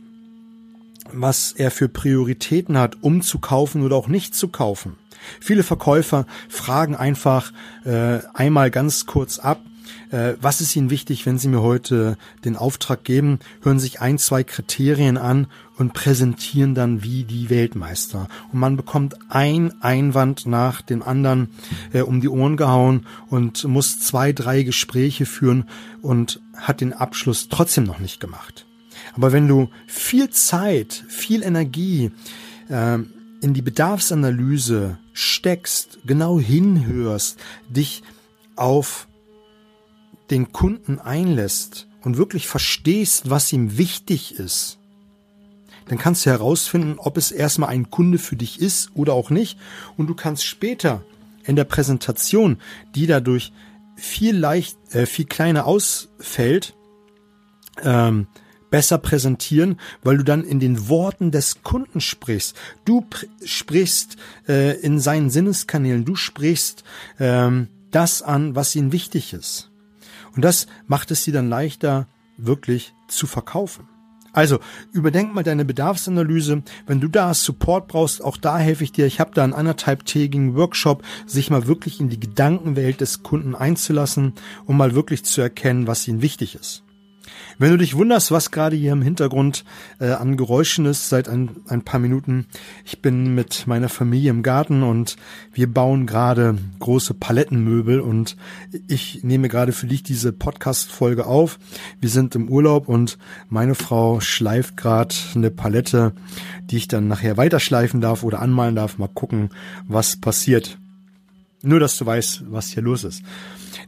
was 1.12 1.52
er 1.52 1.71
für 1.71 1.88
Prioritäten 1.88 2.78
hat, 2.78 2.97
um 3.02 3.23
zu 3.23 3.38
kaufen 3.38 3.82
oder 3.82 3.97
auch 3.97 4.09
nicht 4.09 4.35
zu 4.35 4.49
kaufen. 4.49 4.97
Viele 5.40 5.62
Verkäufer 5.62 6.26
fragen 6.49 6.97
einfach 6.97 7.52
äh, 7.85 8.21
einmal 8.35 8.71
ganz 8.71 9.06
kurz 9.06 9.38
ab, 9.38 9.62
äh, 10.11 10.35
was 10.41 10.61
ist 10.61 10.77
Ihnen 10.77 10.91
wichtig, 10.91 11.27
wenn 11.27 11.39
Sie 11.39 11.49
mir 11.49 11.63
heute 11.63 12.17
den 12.45 12.57
Auftrag 12.57 13.05
geben, 13.05 13.39
hören 13.63 13.79
sich 13.79 14.01
ein, 14.01 14.19
zwei 14.19 14.45
Kriterien 14.45 15.17
an 15.17 15.47
und 15.77 15.95
präsentieren 15.95 16.75
dann 16.75 17.03
wie 17.03 17.25
die 17.25 17.51
Weltmeister. 17.51 18.29
Und 18.53 18.61
man 18.61 18.77
bekommt 18.77 19.17
ein 19.29 19.83
Einwand 19.83 20.47
nach 20.47 20.83
dem 20.83 21.03
anderen 21.03 21.51
äh, 21.93 22.03
um 22.03 22.21
die 22.21 22.29
Ohren 22.29 22.57
gehauen 22.57 23.07
und 23.29 23.65
muss 23.65 24.01
zwei, 24.01 24.33
drei 24.33 24.63
Gespräche 24.63 25.27
führen 25.27 25.69
und 26.03 26.41
hat 26.57 26.81
den 26.81 26.93
Abschluss 26.93 27.49
trotzdem 27.49 27.85
noch 27.85 27.99
nicht 27.99 28.21
gemacht. 28.21 28.67
Aber 29.15 29.33
wenn 29.33 29.49
du 29.49 29.71
viel 29.87 30.31
Zeit, 30.31 31.05
viel 31.09 31.43
Energie 31.43 32.13
äh, 32.69 32.99
in 33.41 33.55
die 33.55 33.63
Bedarfsanalyse 33.63 34.99
steckst, 35.13 35.99
genau 36.07 36.39
hinhörst, 36.39 37.39
dich 37.69 38.03
auf 38.57 39.09
den 40.33 40.51
Kunden 40.51 40.99
einlässt 40.99 41.87
und 42.03 42.17
wirklich 42.17 42.49
verstehst, 42.49 43.31
was 43.31 43.53
ihm 43.53 43.79
wichtig 43.79 44.35
ist, 44.35 44.79
dann 45.89 45.99
kannst 45.99 46.25
du 46.25 46.31
herausfinden, 46.31 46.95
ob 46.99 47.17
es 47.17 47.31
erstmal 47.31 47.69
ein 47.69 47.91
Kunde 47.91 48.19
für 48.19 48.37
dich 48.37 48.61
ist 48.61 48.91
oder 48.95 49.12
auch 49.12 49.31
nicht. 49.31 49.59
Und 49.97 50.07
du 50.07 50.15
kannst 50.15 50.45
später 50.45 51.05
in 51.45 51.57
der 51.57 51.65
Präsentation, 51.65 52.59
die 52.95 53.07
dadurch 53.07 53.53
viel 53.97 54.37
leicht, 54.37 54.77
äh, 54.95 55.07
viel 55.07 55.27
kleiner 55.27 55.67
ausfällt, 55.67 56.75
ähm, 57.83 58.27
besser 58.71 58.97
präsentieren, 58.99 59.79
weil 60.03 60.17
du 60.17 60.25
dann 60.25 60.45
in 60.45 60.61
den 60.61 60.89
Worten 60.89 61.31
des 61.31 61.62
Kunden 61.62 62.01
sprichst. 62.01 62.57
Du 62.87 63.07
sprichst 63.45 64.17
äh, 64.49 64.81
in 64.81 64.99
seinen 64.99 65.29
Sinneskanälen, 65.29 66.07
du 66.07 66.17
sprichst 66.17 66.85
ähm, 67.21 67.69
das 67.91 68.23
an, 68.23 68.55
was 68.55 68.75
ihnen 68.75 68.93
wichtig 68.93 69.35
ist. 69.35 69.72
Und 70.35 70.43
das 70.43 70.67
macht 70.87 71.11
es 71.11 71.25
dir 71.25 71.33
dann 71.33 71.49
leichter, 71.49 72.07
wirklich 72.37 72.95
zu 73.09 73.27
verkaufen. 73.27 73.89
Also 74.33 74.61
überdenk 74.93 75.35
mal 75.35 75.43
deine 75.43 75.65
Bedarfsanalyse. 75.65 76.62
Wenn 76.87 77.01
du 77.01 77.09
da 77.09 77.35
Support 77.35 77.89
brauchst, 77.89 78.25
auch 78.25 78.39
da 78.39 78.59
helfe 78.59 78.85
ich 78.85 78.93
dir. 78.93 79.07
Ich 79.07 79.21
habe 79.21 79.33
da 79.35 79.45
einen 79.45 79.53
anderthalbtägigen 79.53 80.57
Workshop, 80.57 81.03
sich 81.27 81.51
mal 81.51 81.67
wirklich 81.67 82.01
in 82.01 82.09
die 82.09 82.21
Gedankenwelt 82.21 83.03
des 83.03 83.23
Kunden 83.23 83.55
einzulassen, 83.55 84.33
um 84.65 84.79
mal 84.79 84.95
wirklich 84.95 85.25
zu 85.25 85.43
erkennen, 85.43 85.87
was 85.87 86.09
ihnen 86.09 86.23
wichtig 86.23 86.55
ist. 86.55 86.83
Wenn 87.62 87.71
du 87.71 87.78
dich 87.78 87.97
wunderst, 87.97 88.33
was 88.33 88.50
gerade 88.50 88.75
hier 88.75 88.90
im 88.90 89.02
Hintergrund 89.02 89.64
äh, 90.00 90.11
an 90.11 90.37
Geräuschen 90.37 90.85
ist, 90.85 91.09
seit 91.09 91.28
ein, 91.28 91.50
ein 91.69 91.83
paar 91.83 92.00
Minuten, 92.00 92.47
ich 92.85 93.00
bin 93.02 93.37
mit 93.37 93.69
meiner 93.69 93.88
Familie 93.88 94.31
im 94.31 94.42
Garten 94.42 94.83
und 94.83 95.14
wir 95.54 95.73
bauen 95.73 96.07
gerade 96.07 96.59
große 96.81 97.14
Palettenmöbel 97.14 98.00
und 98.00 98.37
ich 98.88 99.23
nehme 99.23 99.49
gerade 99.49 99.71
für 99.71 99.87
dich 99.87 100.02
diese 100.02 100.33
Podcast-Folge 100.33 101.25
auf. 101.25 101.61
Wir 102.00 102.11
sind 102.11 102.35
im 102.35 102.49
Urlaub 102.49 102.88
und 102.88 103.16
meine 103.49 103.76
Frau 103.76 104.19
schleift 104.19 104.76
gerade 104.76 105.14
eine 105.37 105.52
Palette, 105.52 106.14
die 106.69 106.78
ich 106.78 106.88
dann 106.88 107.07
nachher 107.07 107.37
weiterschleifen 107.37 108.00
darf 108.00 108.25
oder 108.25 108.42
anmalen 108.42 108.75
darf. 108.75 108.99
Mal 108.99 109.07
gucken, 109.07 109.50
was 109.87 110.16
passiert. 110.16 110.78
Nur, 111.62 111.81
dass 111.81 111.97
du 111.97 112.07
weißt, 112.07 112.50
was 112.50 112.69
hier 112.69 112.83
los 112.83 113.04
ist. 113.04 113.23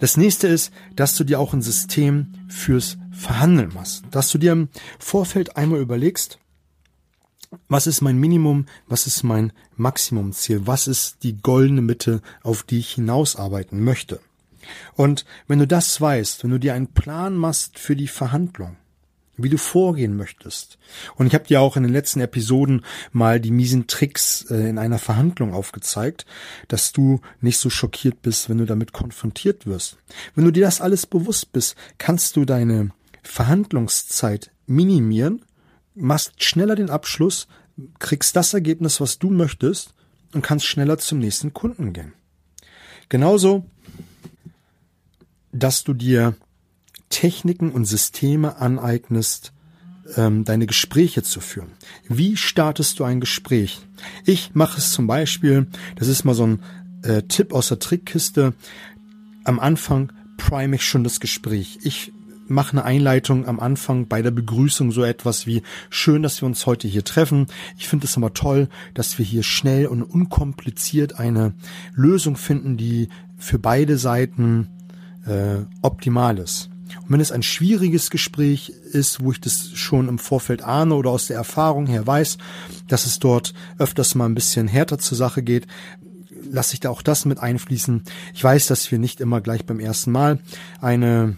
Das 0.00 0.16
nächste 0.16 0.48
ist, 0.48 0.72
dass 0.94 1.16
du 1.16 1.24
dir 1.24 1.40
auch 1.40 1.52
ein 1.52 1.62
System 1.62 2.32
fürs 2.48 2.96
Verhandeln 3.12 3.72
machst. 3.74 4.04
Dass 4.10 4.30
du 4.30 4.38
dir 4.38 4.52
im 4.52 4.68
Vorfeld 4.98 5.56
einmal 5.56 5.80
überlegst, 5.80 6.38
was 7.68 7.86
ist 7.86 8.00
mein 8.00 8.18
Minimum, 8.18 8.66
was 8.86 9.06
ist 9.06 9.22
mein 9.22 9.52
Maximumziel, 9.76 10.66
was 10.66 10.86
ist 10.86 11.22
die 11.22 11.36
goldene 11.36 11.82
Mitte, 11.82 12.20
auf 12.42 12.62
die 12.62 12.78
ich 12.78 12.94
hinausarbeiten 12.94 13.82
möchte. 13.82 14.20
Und 14.94 15.24
wenn 15.46 15.58
du 15.58 15.66
das 15.66 16.00
weißt, 16.00 16.44
wenn 16.44 16.50
du 16.50 16.58
dir 16.58 16.74
einen 16.74 16.92
Plan 16.92 17.36
machst 17.36 17.78
für 17.78 17.96
die 17.96 18.08
Verhandlung, 18.08 18.76
wie 19.36 19.48
du 19.48 19.58
vorgehen 19.58 20.16
möchtest. 20.16 20.78
Und 21.16 21.26
ich 21.26 21.34
habe 21.34 21.46
dir 21.46 21.60
auch 21.60 21.76
in 21.76 21.82
den 21.82 21.92
letzten 21.92 22.20
Episoden 22.20 22.84
mal 23.12 23.40
die 23.40 23.50
miesen 23.50 23.86
Tricks 23.86 24.46
äh, 24.50 24.68
in 24.68 24.78
einer 24.78 24.98
Verhandlung 24.98 25.54
aufgezeigt, 25.54 26.26
dass 26.68 26.92
du 26.92 27.20
nicht 27.40 27.58
so 27.58 27.70
schockiert 27.70 28.22
bist, 28.22 28.48
wenn 28.48 28.58
du 28.58 28.64
damit 28.64 28.92
konfrontiert 28.92 29.66
wirst. 29.66 29.98
Wenn 30.34 30.44
du 30.44 30.50
dir 30.50 30.64
das 30.64 30.80
alles 30.80 31.06
bewusst 31.06 31.52
bist, 31.52 31.76
kannst 31.98 32.36
du 32.36 32.44
deine 32.44 32.90
Verhandlungszeit 33.22 34.50
minimieren, 34.66 35.44
machst 35.94 36.42
schneller 36.42 36.76
den 36.76 36.90
Abschluss, 36.90 37.48
kriegst 37.98 38.36
das 38.36 38.54
Ergebnis, 38.54 39.00
was 39.00 39.18
du 39.18 39.30
möchtest 39.30 39.94
und 40.32 40.42
kannst 40.42 40.66
schneller 40.66 40.98
zum 40.98 41.18
nächsten 41.18 41.52
Kunden 41.52 41.92
gehen. 41.92 42.12
Genauso, 43.08 43.64
dass 45.52 45.84
du 45.84 45.94
dir 45.94 46.36
Techniken 47.14 47.70
und 47.70 47.84
Systeme 47.84 48.56
aneignest, 48.56 49.52
ähm, 50.16 50.44
deine 50.44 50.66
Gespräche 50.66 51.22
zu 51.22 51.38
führen. 51.40 51.68
Wie 52.08 52.36
startest 52.36 52.98
du 52.98 53.04
ein 53.04 53.20
Gespräch? 53.20 53.86
Ich 54.24 54.50
mache 54.54 54.78
es 54.78 54.90
zum 54.90 55.06
Beispiel, 55.06 55.68
das 55.94 56.08
ist 56.08 56.24
mal 56.24 56.34
so 56.34 56.44
ein 56.48 56.62
äh, 57.04 57.22
Tipp 57.22 57.52
aus 57.52 57.68
der 57.68 57.78
Trickkiste, 57.78 58.54
am 59.44 59.60
Anfang 59.60 60.12
prime 60.38 60.74
ich 60.74 60.84
schon 60.84 61.04
das 61.04 61.20
Gespräch. 61.20 61.78
Ich 61.84 62.12
mache 62.48 62.72
eine 62.72 62.84
Einleitung 62.84 63.46
am 63.46 63.60
Anfang 63.60 64.08
bei 64.08 64.20
der 64.20 64.32
Begrüßung 64.32 64.90
so 64.90 65.04
etwas 65.04 65.46
wie 65.46 65.62
schön, 65.90 66.24
dass 66.24 66.42
wir 66.42 66.46
uns 66.46 66.66
heute 66.66 66.88
hier 66.88 67.04
treffen. 67.04 67.46
Ich 67.78 67.86
finde 67.86 68.06
es 68.06 68.16
immer 68.16 68.34
toll, 68.34 68.68
dass 68.92 69.18
wir 69.18 69.24
hier 69.24 69.44
schnell 69.44 69.86
und 69.86 70.02
unkompliziert 70.02 71.20
eine 71.20 71.54
Lösung 71.94 72.34
finden, 72.36 72.76
die 72.76 73.08
für 73.38 73.60
beide 73.60 73.98
Seiten 73.98 74.66
äh, 75.26 75.58
optimal 75.80 76.38
ist. 76.38 76.70
Und 77.02 77.10
wenn 77.10 77.20
es 77.20 77.32
ein 77.32 77.42
schwieriges 77.42 78.10
Gespräch 78.10 78.70
ist, 78.92 79.22
wo 79.22 79.32
ich 79.32 79.40
das 79.40 79.70
schon 79.74 80.08
im 80.08 80.18
Vorfeld 80.18 80.62
ahne 80.62 80.94
oder 80.94 81.10
aus 81.10 81.26
der 81.26 81.36
Erfahrung 81.36 81.86
her 81.86 82.06
weiß, 82.06 82.38
dass 82.88 83.06
es 83.06 83.18
dort 83.18 83.54
öfters 83.78 84.14
mal 84.14 84.26
ein 84.26 84.34
bisschen 84.34 84.68
härter 84.68 84.98
zur 84.98 85.16
Sache 85.16 85.42
geht, 85.42 85.66
lasse 86.50 86.74
ich 86.74 86.80
da 86.80 86.90
auch 86.90 87.02
das 87.02 87.24
mit 87.24 87.38
einfließen. 87.38 88.02
Ich 88.34 88.44
weiß, 88.44 88.66
dass 88.66 88.90
wir 88.90 88.98
nicht 88.98 89.20
immer 89.20 89.40
gleich 89.40 89.64
beim 89.64 89.80
ersten 89.80 90.12
Mal 90.12 90.38
eine 90.80 91.36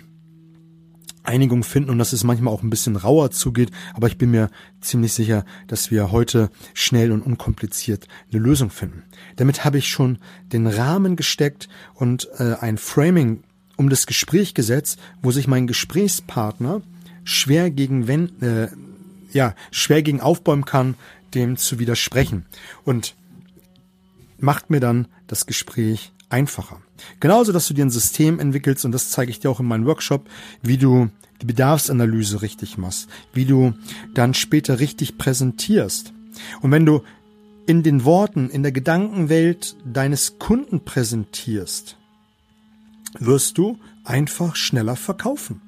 Einigung 1.27 1.65
finden 1.65 1.91
und 1.91 1.99
dass 1.99 2.13
es 2.13 2.25
manchmal 2.25 2.55
auch 2.55 2.63
ein 2.63 2.71
bisschen 2.71 2.97
rauer 2.97 3.31
zugeht, 3.31 3.71
aber 3.95 4.07
ich 4.07 4.17
bin 4.17 4.31
mir 4.31 4.49
ziemlich 4.81 5.13
sicher, 5.13 5.45
dass 5.67 5.91
wir 5.91 6.13
heute 6.13 6.51
schnell 6.73 7.11
und 7.11 7.23
unkompliziert 7.23 8.07
eine 8.31 8.41
Lösung 8.41 8.71
finden. 8.71 9.03
Damit 9.37 9.65
habe 9.65 9.79
ich 9.79 9.89
schon 9.89 10.19
den 10.53 10.67
Rahmen 10.67 11.17
gesteckt 11.17 11.69
und 11.95 12.29
äh, 12.39 12.55
ein 12.61 12.79
Framing 12.79 13.43
um 13.77 13.89
das 13.89 14.07
Gespräch 14.07 14.55
gesetzt, 14.55 14.99
wo 15.23 15.31
sich 15.31 15.47
mein 15.47 15.67
Gesprächspartner 15.67 16.83
schwer 17.25 17.71
gegen 17.71 18.09
wenn, 18.09 18.41
äh, 18.41 18.69
ja, 19.33 19.55
schwer 19.71 20.03
gegen 20.03 20.21
aufbäumen 20.21 20.65
kann, 20.65 20.95
dem 21.35 21.57
zu 21.57 21.79
widersprechen 21.79 22.47
und 22.85 23.15
macht 24.39 24.71
mir 24.71 24.81
dann 24.81 25.09
das 25.27 25.47
Gespräch 25.47 26.13
einfacher. 26.29 26.81
Genauso, 27.21 27.53
dass 27.53 27.69
du 27.69 27.75
dir 27.75 27.85
ein 27.85 27.91
System 27.91 28.39
entwickelst, 28.39 28.85
und 28.85 28.93
das 28.93 29.11
zeige 29.11 29.31
ich 29.31 29.41
dir 29.41 29.51
auch 29.51 29.61
in 29.61 29.67
meinem 29.67 29.87
Workshop, 29.87 30.29
wie 30.63 30.79
du 30.79 31.11
die 31.43 31.47
Bedarfsanalyse 31.47 32.43
richtig 32.43 32.79
machst, 32.79 33.09
wie 33.33 33.45
du 33.45 33.75
dann 34.15 34.35
später 34.35 34.81
richtig 34.81 35.19
präsentierst. 35.19 36.13
Und 36.63 36.71
wenn 36.71 36.87
du 36.87 37.03
in 37.67 37.83
den 37.83 38.05
Worten, 38.05 38.49
in 38.49 38.63
der 38.63 38.73
Gedankenwelt 38.73 39.77
deines 39.85 40.39
Kunden 40.39 40.85
präsentierst, 40.85 41.97
wirst 43.19 43.59
du 43.59 43.79
einfach 44.05 44.57
schneller 44.57 44.97
verkaufen. 44.97 45.61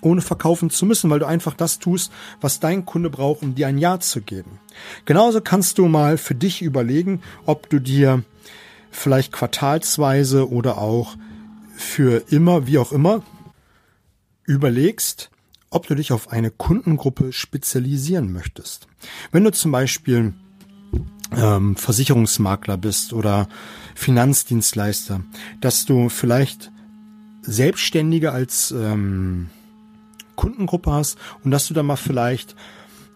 Ohne 0.00 0.20
verkaufen 0.20 0.68
zu 0.68 0.84
müssen, 0.84 1.08
weil 1.08 1.18
du 1.18 1.26
einfach 1.26 1.54
das 1.54 1.78
tust, 1.78 2.12
was 2.40 2.60
dein 2.60 2.84
Kunde 2.84 3.08
braucht, 3.08 3.42
um 3.42 3.54
dir 3.54 3.68
ein 3.68 3.78
Ja 3.78 4.00
zu 4.00 4.20
geben. 4.20 4.58
Genauso 5.06 5.40
kannst 5.40 5.78
du 5.78 5.88
mal 5.88 6.18
für 6.18 6.34
dich 6.34 6.60
überlegen, 6.60 7.22
ob 7.46 7.70
du 7.70 7.78
dir 7.78 8.22
vielleicht 8.90 9.32
quartalsweise 9.32 10.50
oder 10.50 10.78
auch 10.78 11.16
für 11.74 12.30
immer, 12.30 12.66
wie 12.66 12.78
auch 12.78 12.92
immer, 12.92 13.22
überlegst, 14.44 15.30
ob 15.70 15.86
du 15.86 15.94
dich 15.94 16.12
auf 16.12 16.30
eine 16.30 16.50
Kundengruppe 16.50 17.32
spezialisieren 17.32 18.32
möchtest. 18.32 18.86
Wenn 19.32 19.44
du 19.44 19.52
zum 19.52 19.72
Beispiel 19.72 20.34
ähm, 21.36 21.76
Versicherungsmakler 21.76 22.76
bist 22.76 23.12
oder 23.12 23.48
Finanzdienstleister, 23.94 25.22
dass 25.60 25.84
du 25.84 26.08
vielleicht 26.08 26.70
Selbstständige 27.46 28.32
als 28.32 28.72
ähm, 28.72 29.50
Kundengruppe 30.36 30.92
hast 30.92 31.18
und 31.44 31.50
dass 31.50 31.68
du 31.68 31.74
dann 31.74 31.86
mal 31.86 31.96
vielleicht 31.96 32.54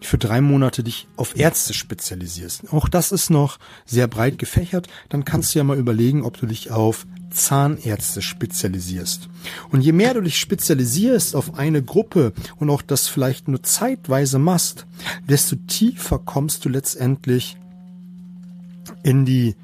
für 0.01 0.17
drei 0.17 0.39
Monate 0.41 0.83
dich 0.83 1.07
auf 1.17 1.37
Ärzte 1.37 1.73
spezialisierst. 1.73 2.71
Auch 2.71 2.87
das 2.87 3.11
ist 3.11 3.29
noch 3.29 3.59
sehr 3.85 4.07
breit 4.07 4.37
gefächert. 4.37 4.87
Dann 5.09 5.25
kannst 5.25 5.53
du 5.53 5.59
ja 5.59 5.63
mal 5.63 5.77
überlegen, 5.77 6.23
ob 6.23 6.37
du 6.39 6.45
dich 6.45 6.71
auf 6.71 7.05
Zahnärzte 7.31 8.21
spezialisierst. 8.21 9.29
Und 9.71 9.81
je 9.81 9.91
mehr 9.91 10.13
du 10.13 10.21
dich 10.21 10.37
spezialisierst 10.37 11.35
auf 11.35 11.55
eine 11.55 11.83
Gruppe 11.83 12.33
und 12.57 12.69
auch 12.69 12.81
das 12.81 13.07
vielleicht 13.07 13.47
nur 13.47 13.61
zeitweise 13.61 14.39
machst, 14.39 14.87
desto 15.27 15.55
tiefer 15.55 16.19
kommst 16.19 16.65
du 16.65 16.69
letztendlich 16.69 17.57
in 19.03 19.25
die 19.25 19.55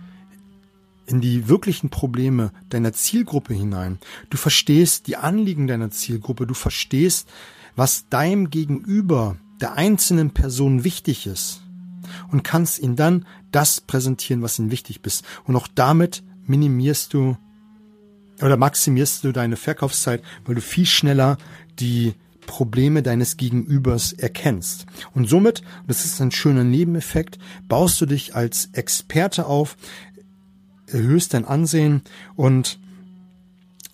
in 1.05 1.21
die 1.21 1.47
wirklichen 1.47 1.89
Probleme 1.89 2.51
deiner 2.69 2.93
Zielgruppe 2.93 3.53
hinein. 3.53 3.99
Du 4.29 4.37
verstehst 4.37 5.07
die 5.07 5.17
Anliegen 5.17 5.67
deiner 5.67 5.91
Zielgruppe, 5.91 6.47
du 6.47 6.53
verstehst, 6.53 7.27
was 7.75 8.07
deinem 8.09 8.49
Gegenüber, 8.49 9.37
der 9.61 9.73
einzelnen 9.73 10.31
Person 10.31 10.83
wichtig 10.83 11.27
ist 11.27 11.61
und 12.31 12.43
kannst 12.43 12.79
ihnen 12.79 12.95
dann 12.95 13.25
das 13.51 13.81
präsentieren, 13.81 14.41
was 14.41 14.59
ihnen 14.59 14.71
wichtig 14.71 14.99
ist. 15.03 15.23
Und 15.45 15.55
auch 15.55 15.67
damit 15.73 16.23
minimierst 16.45 17.13
du 17.13 17.37
oder 18.41 18.57
maximierst 18.57 19.23
du 19.23 19.31
deine 19.31 19.55
Verkaufszeit, 19.55 20.21
weil 20.45 20.55
du 20.55 20.61
viel 20.61 20.85
schneller 20.85 21.37
die 21.79 22.13
Probleme 22.45 23.01
deines 23.01 23.37
Gegenübers 23.37 24.13
erkennst. 24.13 24.85
Und 25.13 25.27
somit, 25.27 25.63
das 25.87 26.05
ist 26.05 26.21
ein 26.21 26.31
schöner 26.31 26.63
Nebeneffekt, 26.63 27.39
baust 27.67 27.99
du 28.01 28.05
dich 28.05 28.35
als 28.35 28.69
Experte 28.73 29.47
auf, 29.47 29.77
erhöhst 30.87 31.33
dein 31.33 31.45
Ansehen 31.45 32.01
und 32.35 32.79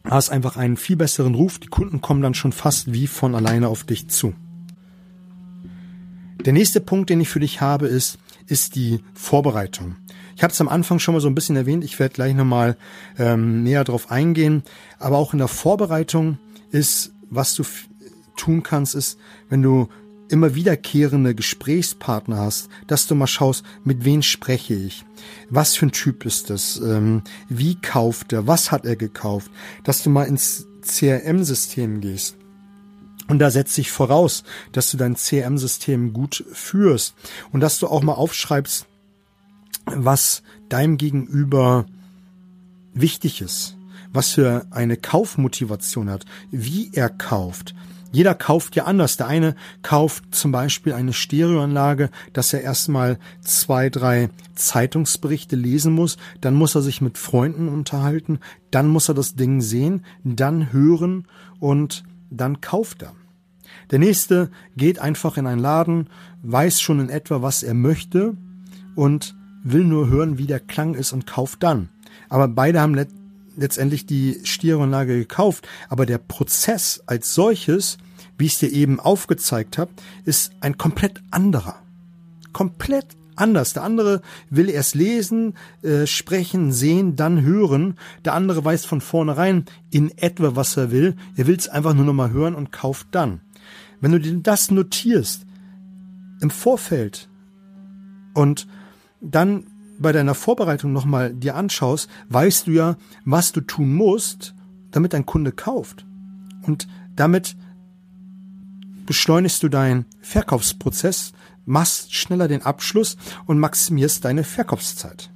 hast 0.03 0.29
einfach 0.29 0.57
einen 0.57 0.77
viel 0.77 0.95
besseren 0.95 1.35
Ruf. 1.35 1.59
Die 1.59 1.67
Kunden 1.67 2.01
kommen 2.01 2.21
dann 2.21 2.33
schon 2.33 2.51
fast 2.51 2.93
wie 2.93 3.07
von 3.07 3.35
alleine 3.35 3.67
auf 3.67 3.83
dich 3.83 4.07
zu. 4.09 4.33
Der 6.45 6.53
nächste 6.53 6.81
Punkt, 6.81 7.09
den 7.09 7.21
ich 7.21 7.29
für 7.29 7.39
dich 7.39 7.61
habe, 7.61 7.87
ist, 7.87 8.17
ist 8.47 8.75
die 8.75 9.03
Vorbereitung. 9.13 9.95
Ich 10.35 10.43
habe 10.43 10.51
es 10.51 10.61
am 10.61 10.69
Anfang 10.69 10.97
schon 10.97 11.13
mal 11.13 11.21
so 11.21 11.27
ein 11.27 11.35
bisschen 11.35 11.55
erwähnt, 11.55 11.83
ich 11.83 11.99
werde 11.99 12.15
gleich 12.15 12.33
nochmal 12.33 12.77
ähm, 13.19 13.63
näher 13.63 13.83
drauf 13.83 14.09
eingehen, 14.09 14.63
aber 14.97 15.17
auch 15.17 15.33
in 15.33 15.39
der 15.39 15.47
Vorbereitung 15.47 16.39
ist, 16.71 17.13
was 17.29 17.53
du 17.53 17.63
tun 18.37 18.63
kannst, 18.63 18.95
ist, 18.95 19.19
wenn 19.49 19.61
du 19.61 19.87
immer 20.31 20.55
wiederkehrende 20.55 21.35
Gesprächspartner 21.35 22.37
hast, 22.37 22.69
dass 22.87 23.07
du 23.07 23.15
mal 23.15 23.27
schaust, 23.27 23.63
mit 23.83 24.05
wem 24.05 24.21
spreche 24.21 24.73
ich, 24.73 25.05
was 25.49 25.75
für 25.75 25.87
ein 25.87 25.91
Typ 25.91 26.25
ist 26.25 26.49
das, 26.49 26.79
ähm, 26.79 27.23
wie 27.49 27.75
kauft 27.75 28.33
er, 28.33 28.47
was 28.47 28.71
hat 28.71 28.85
er 28.85 28.95
gekauft, 28.95 29.51
dass 29.83 30.03
du 30.03 30.09
mal 30.09 30.23
ins 30.23 30.65
CRM-System 30.81 32.01
gehst. 32.01 32.37
Und 33.27 33.39
da 33.39 33.49
setze 33.49 33.81
ich 33.81 33.91
voraus, 33.91 34.43
dass 34.71 34.91
du 34.91 34.97
dein 34.97 35.15
CRM-System 35.15 36.11
gut 36.11 36.43
führst. 36.51 37.15
Und 37.51 37.61
dass 37.61 37.79
du 37.79 37.87
auch 37.87 38.01
mal 38.01 38.13
aufschreibst, 38.13 38.87
was 39.85 40.43
deinem 40.69 40.97
Gegenüber 40.97 41.85
wichtig 42.93 43.41
ist, 43.41 43.77
was 44.11 44.31
für 44.31 44.65
eine 44.71 44.97
Kaufmotivation 44.97 46.09
hat, 46.09 46.25
wie 46.51 46.91
er 46.93 47.09
kauft, 47.09 47.73
jeder 48.11 48.35
kauft 48.35 48.75
ja 48.75 48.85
anders. 48.85 49.17
Der 49.17 49.27
eine 49.27 49.55
kauft 49.81 50.35
zum 50.35 50.51
Beispiel 50.51 50.93
eine 50.93 51.13
Stereoanlage, 51.13 52.09
dass 52.33 52.53
er 52.53 52.61
erstmal 52.61 53.17
zwei, 53.41 53.89
drei 53.89 54.29
Zeitungsberichte 54.55 55.55
lesen 55.55 55.93
muss, 55.93 56.17
dann 56.41 56.53
muss 56.53 56.75
er 56.75 56.81
sich 56.81 57.01
mit 57.01 57.17
Freunden 57.17 57.69
unterhalten, 57.69 58.39
dann 58.69 58.87
muss 58.87 59.09
er 59.09 59.15
das 59.15 59.35
Ding 59.35 59.61
sehen, 59.61 60.05
dann 60.23 60.71
hören 60.71 61.27
und 61.59 62.03
dann 62.29 62.61
kauft 62.61 63.01
er. 63.01 63.13
Der 63.91 63.99
nächste 63.99 64.51
geht 64.77 64.99
einfach 64.99 65.37
in 65.37 65.47
einen 65.47 65.61
Laden, 65.61 66.09
weiß 66.43 66.81
schon 66.81 66.99
in 66.99 67.09
etwa, 67.09 67.41
was 67.41 67.63
er 67.63 67.73
möchte 67.73 68.35
und 68.95 69.35
will 69.63 69.83
nur 69.83 70.09
hören, 70.09 70.37
wie 70.37 70.47
der 70.47 70.59
Klang 70.59 70.95
ist 70.95 71.11
und 71.11 71.27
kauft 71.27 71.63
dann. 71.63 71.89
Aber 72.29 72.47
beide 72.47 72.81
haben 72.81 72.95
letztendlich 73.55 74.05
die 74.05 74.39
Stereoanlage 74.43 75.17
gekauft, 75.17 75.67
aber 75.89 76.05
der 76.05 76.17
Prozess 76.17 77.03
als 77.05 77.33
solches, 77.33 77.97
wie 78.37 78.45
ich 78.45 78.53
es 78.53 78.59
dir 78.59 78.71
eben 78.71 78.99
aufgezeigt 78.99 79.77
habe, 79.77 79.91
ist 80.25 80.51
ein 80.61 80.77
komplett 80.77 81.21
anderer. 81.31 81.81
Komplett 82.53 83.15
anders. 83.35 83.73
Der 83.73 83.83
andere 83.83 84.21
will 84.49 84.69
erst 84.69 84.95
lesen, 84.95 85.55
äh, 85.81 86.05
sprechen, 86.05 86.71
sehen, 86.71 87.15
dann 87.15 87.41
hören. 87.41 87.95
Der 88.25 88.33
andere 88.33 88.63
weiß 88.63 88.85
von 88.85 89.01
vornherein 89.01 89.65
in 89.89 90.15
etwa, 90.17 90.55
was 90.55 90.77
er 90.77 90.91
will. 90.91 91.15
Er 91.35 91.47
will 91.47 91.55
es 91.55 91.69
einfach 91.69 91.93
nur 91.93 92.05
noch 92.05 92.13
mal 92.13 92.31
hören 92.31 92.55
und 92.55 92.71
kauft 92.71 93.07
dann. 93.11 93.41
Wenn 93.99 94.11
du 94.11 94.19
dir 94.19 94.35
das 94.37 94.71
notierst 94.71 95.45
im 96.41 96.49
Vorfeld 96.49 97.29
und 98.33 98.67
dann 99.21 99.65
bei 100.01 100.11
deiner 100.11 100.35
Vorbereitung 100.35 100.93
nochmal 100.93 101.33
dir 101.33 101.55
anschaust, 101.55 102.09
weißt 102.29 102.67
du 102.67 102.71
ja, 102.71 102.97
was 103.25 103.51
du 103.51 103.61
tun 103.61 103.93
musst, 103.93 104.53
damit 104.91 105.13
dein 105.13 105.25
Kunde 105.25 105.51
kauft. 105.51 106.05
Und 106.63 106.87
damit 107.15 107.55
beschleunigst 109.05 109.63
du 109.63 109.69
deinen 109.69 110.05
Verkaufsprozess, 110.21 111.33
machst 111.65 112.13
schneller 112.13 112.47
den 112.47 112.63
Abschluss 112.63 113.17
und 113.45 113.59
maximierst 113.59 114.25
deine 114.25 114.43
Verkaufszeit. 114.43 115.31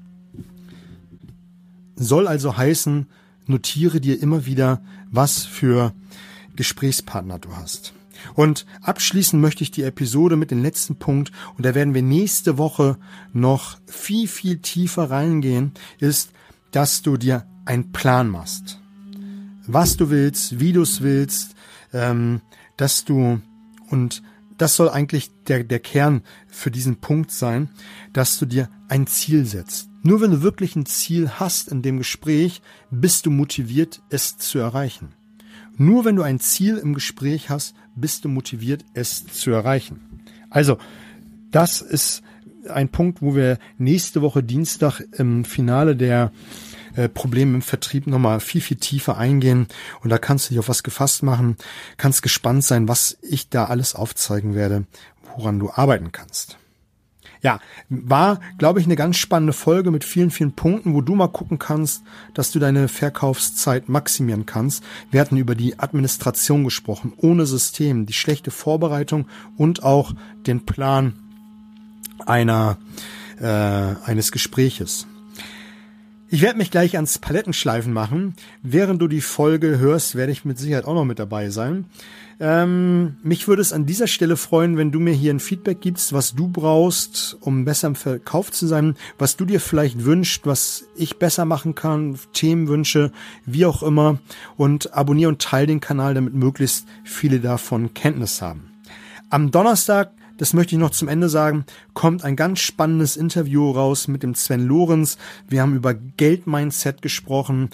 Soll 1.96 2.28
also 2.28 2.58
heißen, 2.58 3.08
notiere 3.46 4.02
dir 4.02 4.22
immer 4.22 4.46
wieder, 4.46 4.82
was 5.12 5.46
für 5.46 5.94
Gesprächspartner 6.56 7.40
du 7.40 7.56
hast. 7.56 7.94
Und 8.34 8.66
abschließen 8.82 9.40
möchte 9.40 9.64
ich 9.64 9.72
die 9.72 9.84
Episode 9.84 10.36
mit 10.36 10.52
dem 10.52 10.62
letzten 10.62 10.98
Punkt, 10.98 11.32
und 11.58 11.66
da 11.66 11.76
werden 11.76 11.94
wir 11.94 12.02
nächste 12.02 12.58
Woche 12.58 12.98
noch 13.34 13.78
viel, 13.86 14.28
viel 14.28 14.60
tiefer 14.60 15.10
reingehen, 15.10 15.74
ist, 16.00 16.32
dass 16.72 17.02
du 17.02 17.18
dir 17.18 17.46
einen 17.66 17.92
Plan 17.92 18.30
machst. 18.30 18.80
Was 19.68 19.98
du 19.98 20.10
willst, 20.10 20.60
wie 20.60 20.74
du 20.74 20.82
es 20.82 21.02
willst, 21.02 21.56
ähm, 21.94 22.42
dass 22.78 23.06
du, 23.06 23.42
und 23.90 24.22
das 24.58 24.76
soll 24.76 24.90
eigentlich 24.90 25.32
der, 25.48 25.64
der 25.64 25.80
Kern 25.80 26.22
für 26.48 26.72
diesen 26.72 26.98
Punkt 26.98 27.32
sein, 27.32 27.70
dass 28.14 28.38
du 28.40 28.46
dir 28.46 28.70
ein 28.88 29.08
Ziel 29.08 29.46
setzt. 29.46 29.90
Nur 30.04 30.22
wenn 30.22 30.32
du 30.32 30.42
wirklich 30.42 30.76
ein 30.76 30.86
Ziel 30.86 31.30
hast 31.30 31.70
in 31.70 31.82
dem 31.82 31.98
Gespräch, 31.98 32.62
bist 32.92 33.26
du 33.26 33.32
motiviert, 33.32 34.02
es 34.10 34.38
zu 34.38 34.60
erreichen. 34.60 35.14
Nur 35.78 36.06
wenn 36.06 36.16
du 36.16 36.24
ein 36.24 36.40
Ziel 36.40 36.78
im 36.78 36.94
Gespräch 36.94 37.50
hast, 37.50 37.76
bist 37.96 38.26
du 38.26 38.30
motiviert, 38.30 38.86
es 38.94 39.26
zu 39.26 39.52
erreichen. 39.52 40.00
Also, 40.50 40.78
das 41.52 41.82
ist 41.82 42.24
ein 42.70 42.90
Punkt, 42.90 43.22
wo 43.22 43.36
wir 43.36 43.60
nächste 43.78 44.22
Woche 44.22 44.44
Dienstag 44.44 45.02
im 45.18 45.46
Finale 45.46 45.96
der 45.96 46.32
äh, 46.96 47.10
Probleme 47.10 47.56
im 47.56 47.62
Vertrieb 47.62 48.08
nochmal 48.08 48.40
viel, 48.40 48.62
viel 48.62 48.78
tiefer 48.78 49.18
eingehen. 49.18 49.68
Und 50.02 50.10
da 50.10 50.18
kannst 50.18 50.46
du 50.46 50.50
dich 50.50 50.60
auf 50.60 50.70
was 50.70 50.84
gefasst 50.84 51.24
machen, 51.24 51.58
kannst 51.98 52.24
gespannt 52.24 52.64
sein, 52.64 52.88
was 52.88 53.18
ich 53.22 53.50
da 53.50 53.66
alles 53.66 53.96
aufzeigen 53.96 54.56
werde, 54.56 54.86
woran 55.36 55.60
du 55.60 55.72
arbeiten 55.72 56.12
kannst. 56.12 56.58
Ja, 57.46 57.60
war, 57.90 58.40
glaube 58.58 58.80
ich, 58.80 58.88
eine 58.88 58.96
ganz 58.96 59.18
spannende 59.18 59.54
Folge 59.54 59.92
mit 59.92 60.04
vielen, 60.04 60.32
vielen 60.32 60.54
Punkten, 60.54 60.96
wo 60.96 61.02
du 61.02 61.14
mal 61.14 61.28
gucken 61.28 61.60
kannst, 61.60 62.02
dass 62.34 62.50
du 62.50 62.58
deine 62.58 62.88
Verkaufszeit 62.88 63.88
maximieren 63.88 64.48
kannst. 64.48 64.84
Wir 65.12 65.22
hatten 65.22 65.38
über 65.38 65.54
die 65.54 65.78
Administration 65.78 66.64
gesprochen, 66.64 67.14
ohne 67.18 67.46
System, 67.46 68.08
die 68.08 68.14
schlechte 68.14 68.50
Vorbereitung 68.50 69.28
und 69.58 69.84
auch 69.84 70.16
den 70.48 70.66
Plan 70.66 71.14
einer, 72.26 72.80
äh, 73.40 73.46
eines 73.46 74.32
Gespräches. 74.32 75.06
Ich 76.36 76.42
werde 76.42 76.58
mich 76.58 76.70
gleich 76.70 76.96
ans 76.98 77.18
Palettenschleifen 77.18 77.94
machen. 77.94 78.36
Während 78.62 79.02
du 79.02 79.08
die 79.08 79.22
Folge 79.22 79.80
hörst, 79.80 80.16
werde 80.16 80.34
ich 80.34 80.44
mit 80.44 80.60
Sicherheit 80.60 80.84
auch 80.84 80.94
noch 80.94 81.06
mit 81.06 81.18
dabei 81.18 81.50
sein. 81.50 81.86
Ähm, 82.42 83.16
mich 83.24 83.48
würde 83.48 83.62
es 83.62 83.72
an 83.72 83.86
dieser 83.86 84.08
Stelle 84.08 84.36
freuen, 84.36 84.76
wenn 84.76 84.92
du 84.92 85.00
mir 85.00 85.14
hier 85.14 85.34
ein 85.34 85.40
Feedback 85.40 85.80
gibst, 85.80 86.12
was 86.12 86.36
du 86.36 86.50
brauchst, 86.50 87.38
um 87.40 87.64
besser 87.64 87.88
im 87.88 87.96
Verkauf 87.96 88.52
zu 88.52 88.68
sein, 88.68 88.98
was 89.18 89.38
du 89.38 89.46
dir 89.46 89.62
vielleicht 89.62 90.04
wünschst, 90.04 90.46
was 90.46 90.84
ich 90.98 91.20
besser 91.20 91.46
machen 91.46 91.74
kann, 91.74 92.20
Themenwünsche, 92.34 93.14
wie 93.46 93.66
auch 93.66 93.82
immer. 93.82 94.20
Und 94.58 94.94
abonniere 94.94 95.30
und 95.30 95.42
teile 95.42 95.68
den 95.68 95.80
Kanal, 95.80 96.16
damit 96.16 96.34
möglichst 96.34 96.86
viele 97.06 97.40
davon 97.40 97.94
Kenntnis 97.94 98.42
haben. 98.42 98.74
Am 99.30 99.52
Donnerstag 99.52 100.12
das 100.38 100.54
möchte 100.54 100.76
ich 100.76 100.80
noch 100.80 100.92
zum 100.92 101.08
Ende 101.08 101.30
sagen, 101.30 101.66
kommt 101.94 102.24
ein 102.24 102.36
ganz 102.36 102.60
spannendes 102.60 103.18
Interview 103.18 103.72
raus 103.72 104.08
mit 104.08 104.24
dem 104.24 104.36
Sven 104.36 104.66
Lorenz. 104.66 105.18
Wir 105.48 105.62
haben 105.62 105.76
über 105.76 105.94
Geldmindset 105.94 107.02
gesprochen 107.02 107.70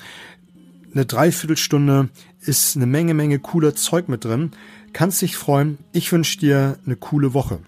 eine 0.93 1.05
Dreiviertelstunde 1.05 2.09
ist 2.41 2.75
eine 2.75 2.85
Menge, 2.85 3.13
Menge 3.13 3.39
cooler 3.39 3.75
Zeug 3.75 4.09
mit 4.09 4.25
drin. 4.25 4.51
Kannst 4.93 5.21
dich 5.21 5.37
freuen. 5.37 5.77
Ich 5.93 6.11
wünsche 6.11 6.39
dir 6.39 6.79
eine 6.85 6.95
coole 6.95 7.33
Woche. 7.33 7.59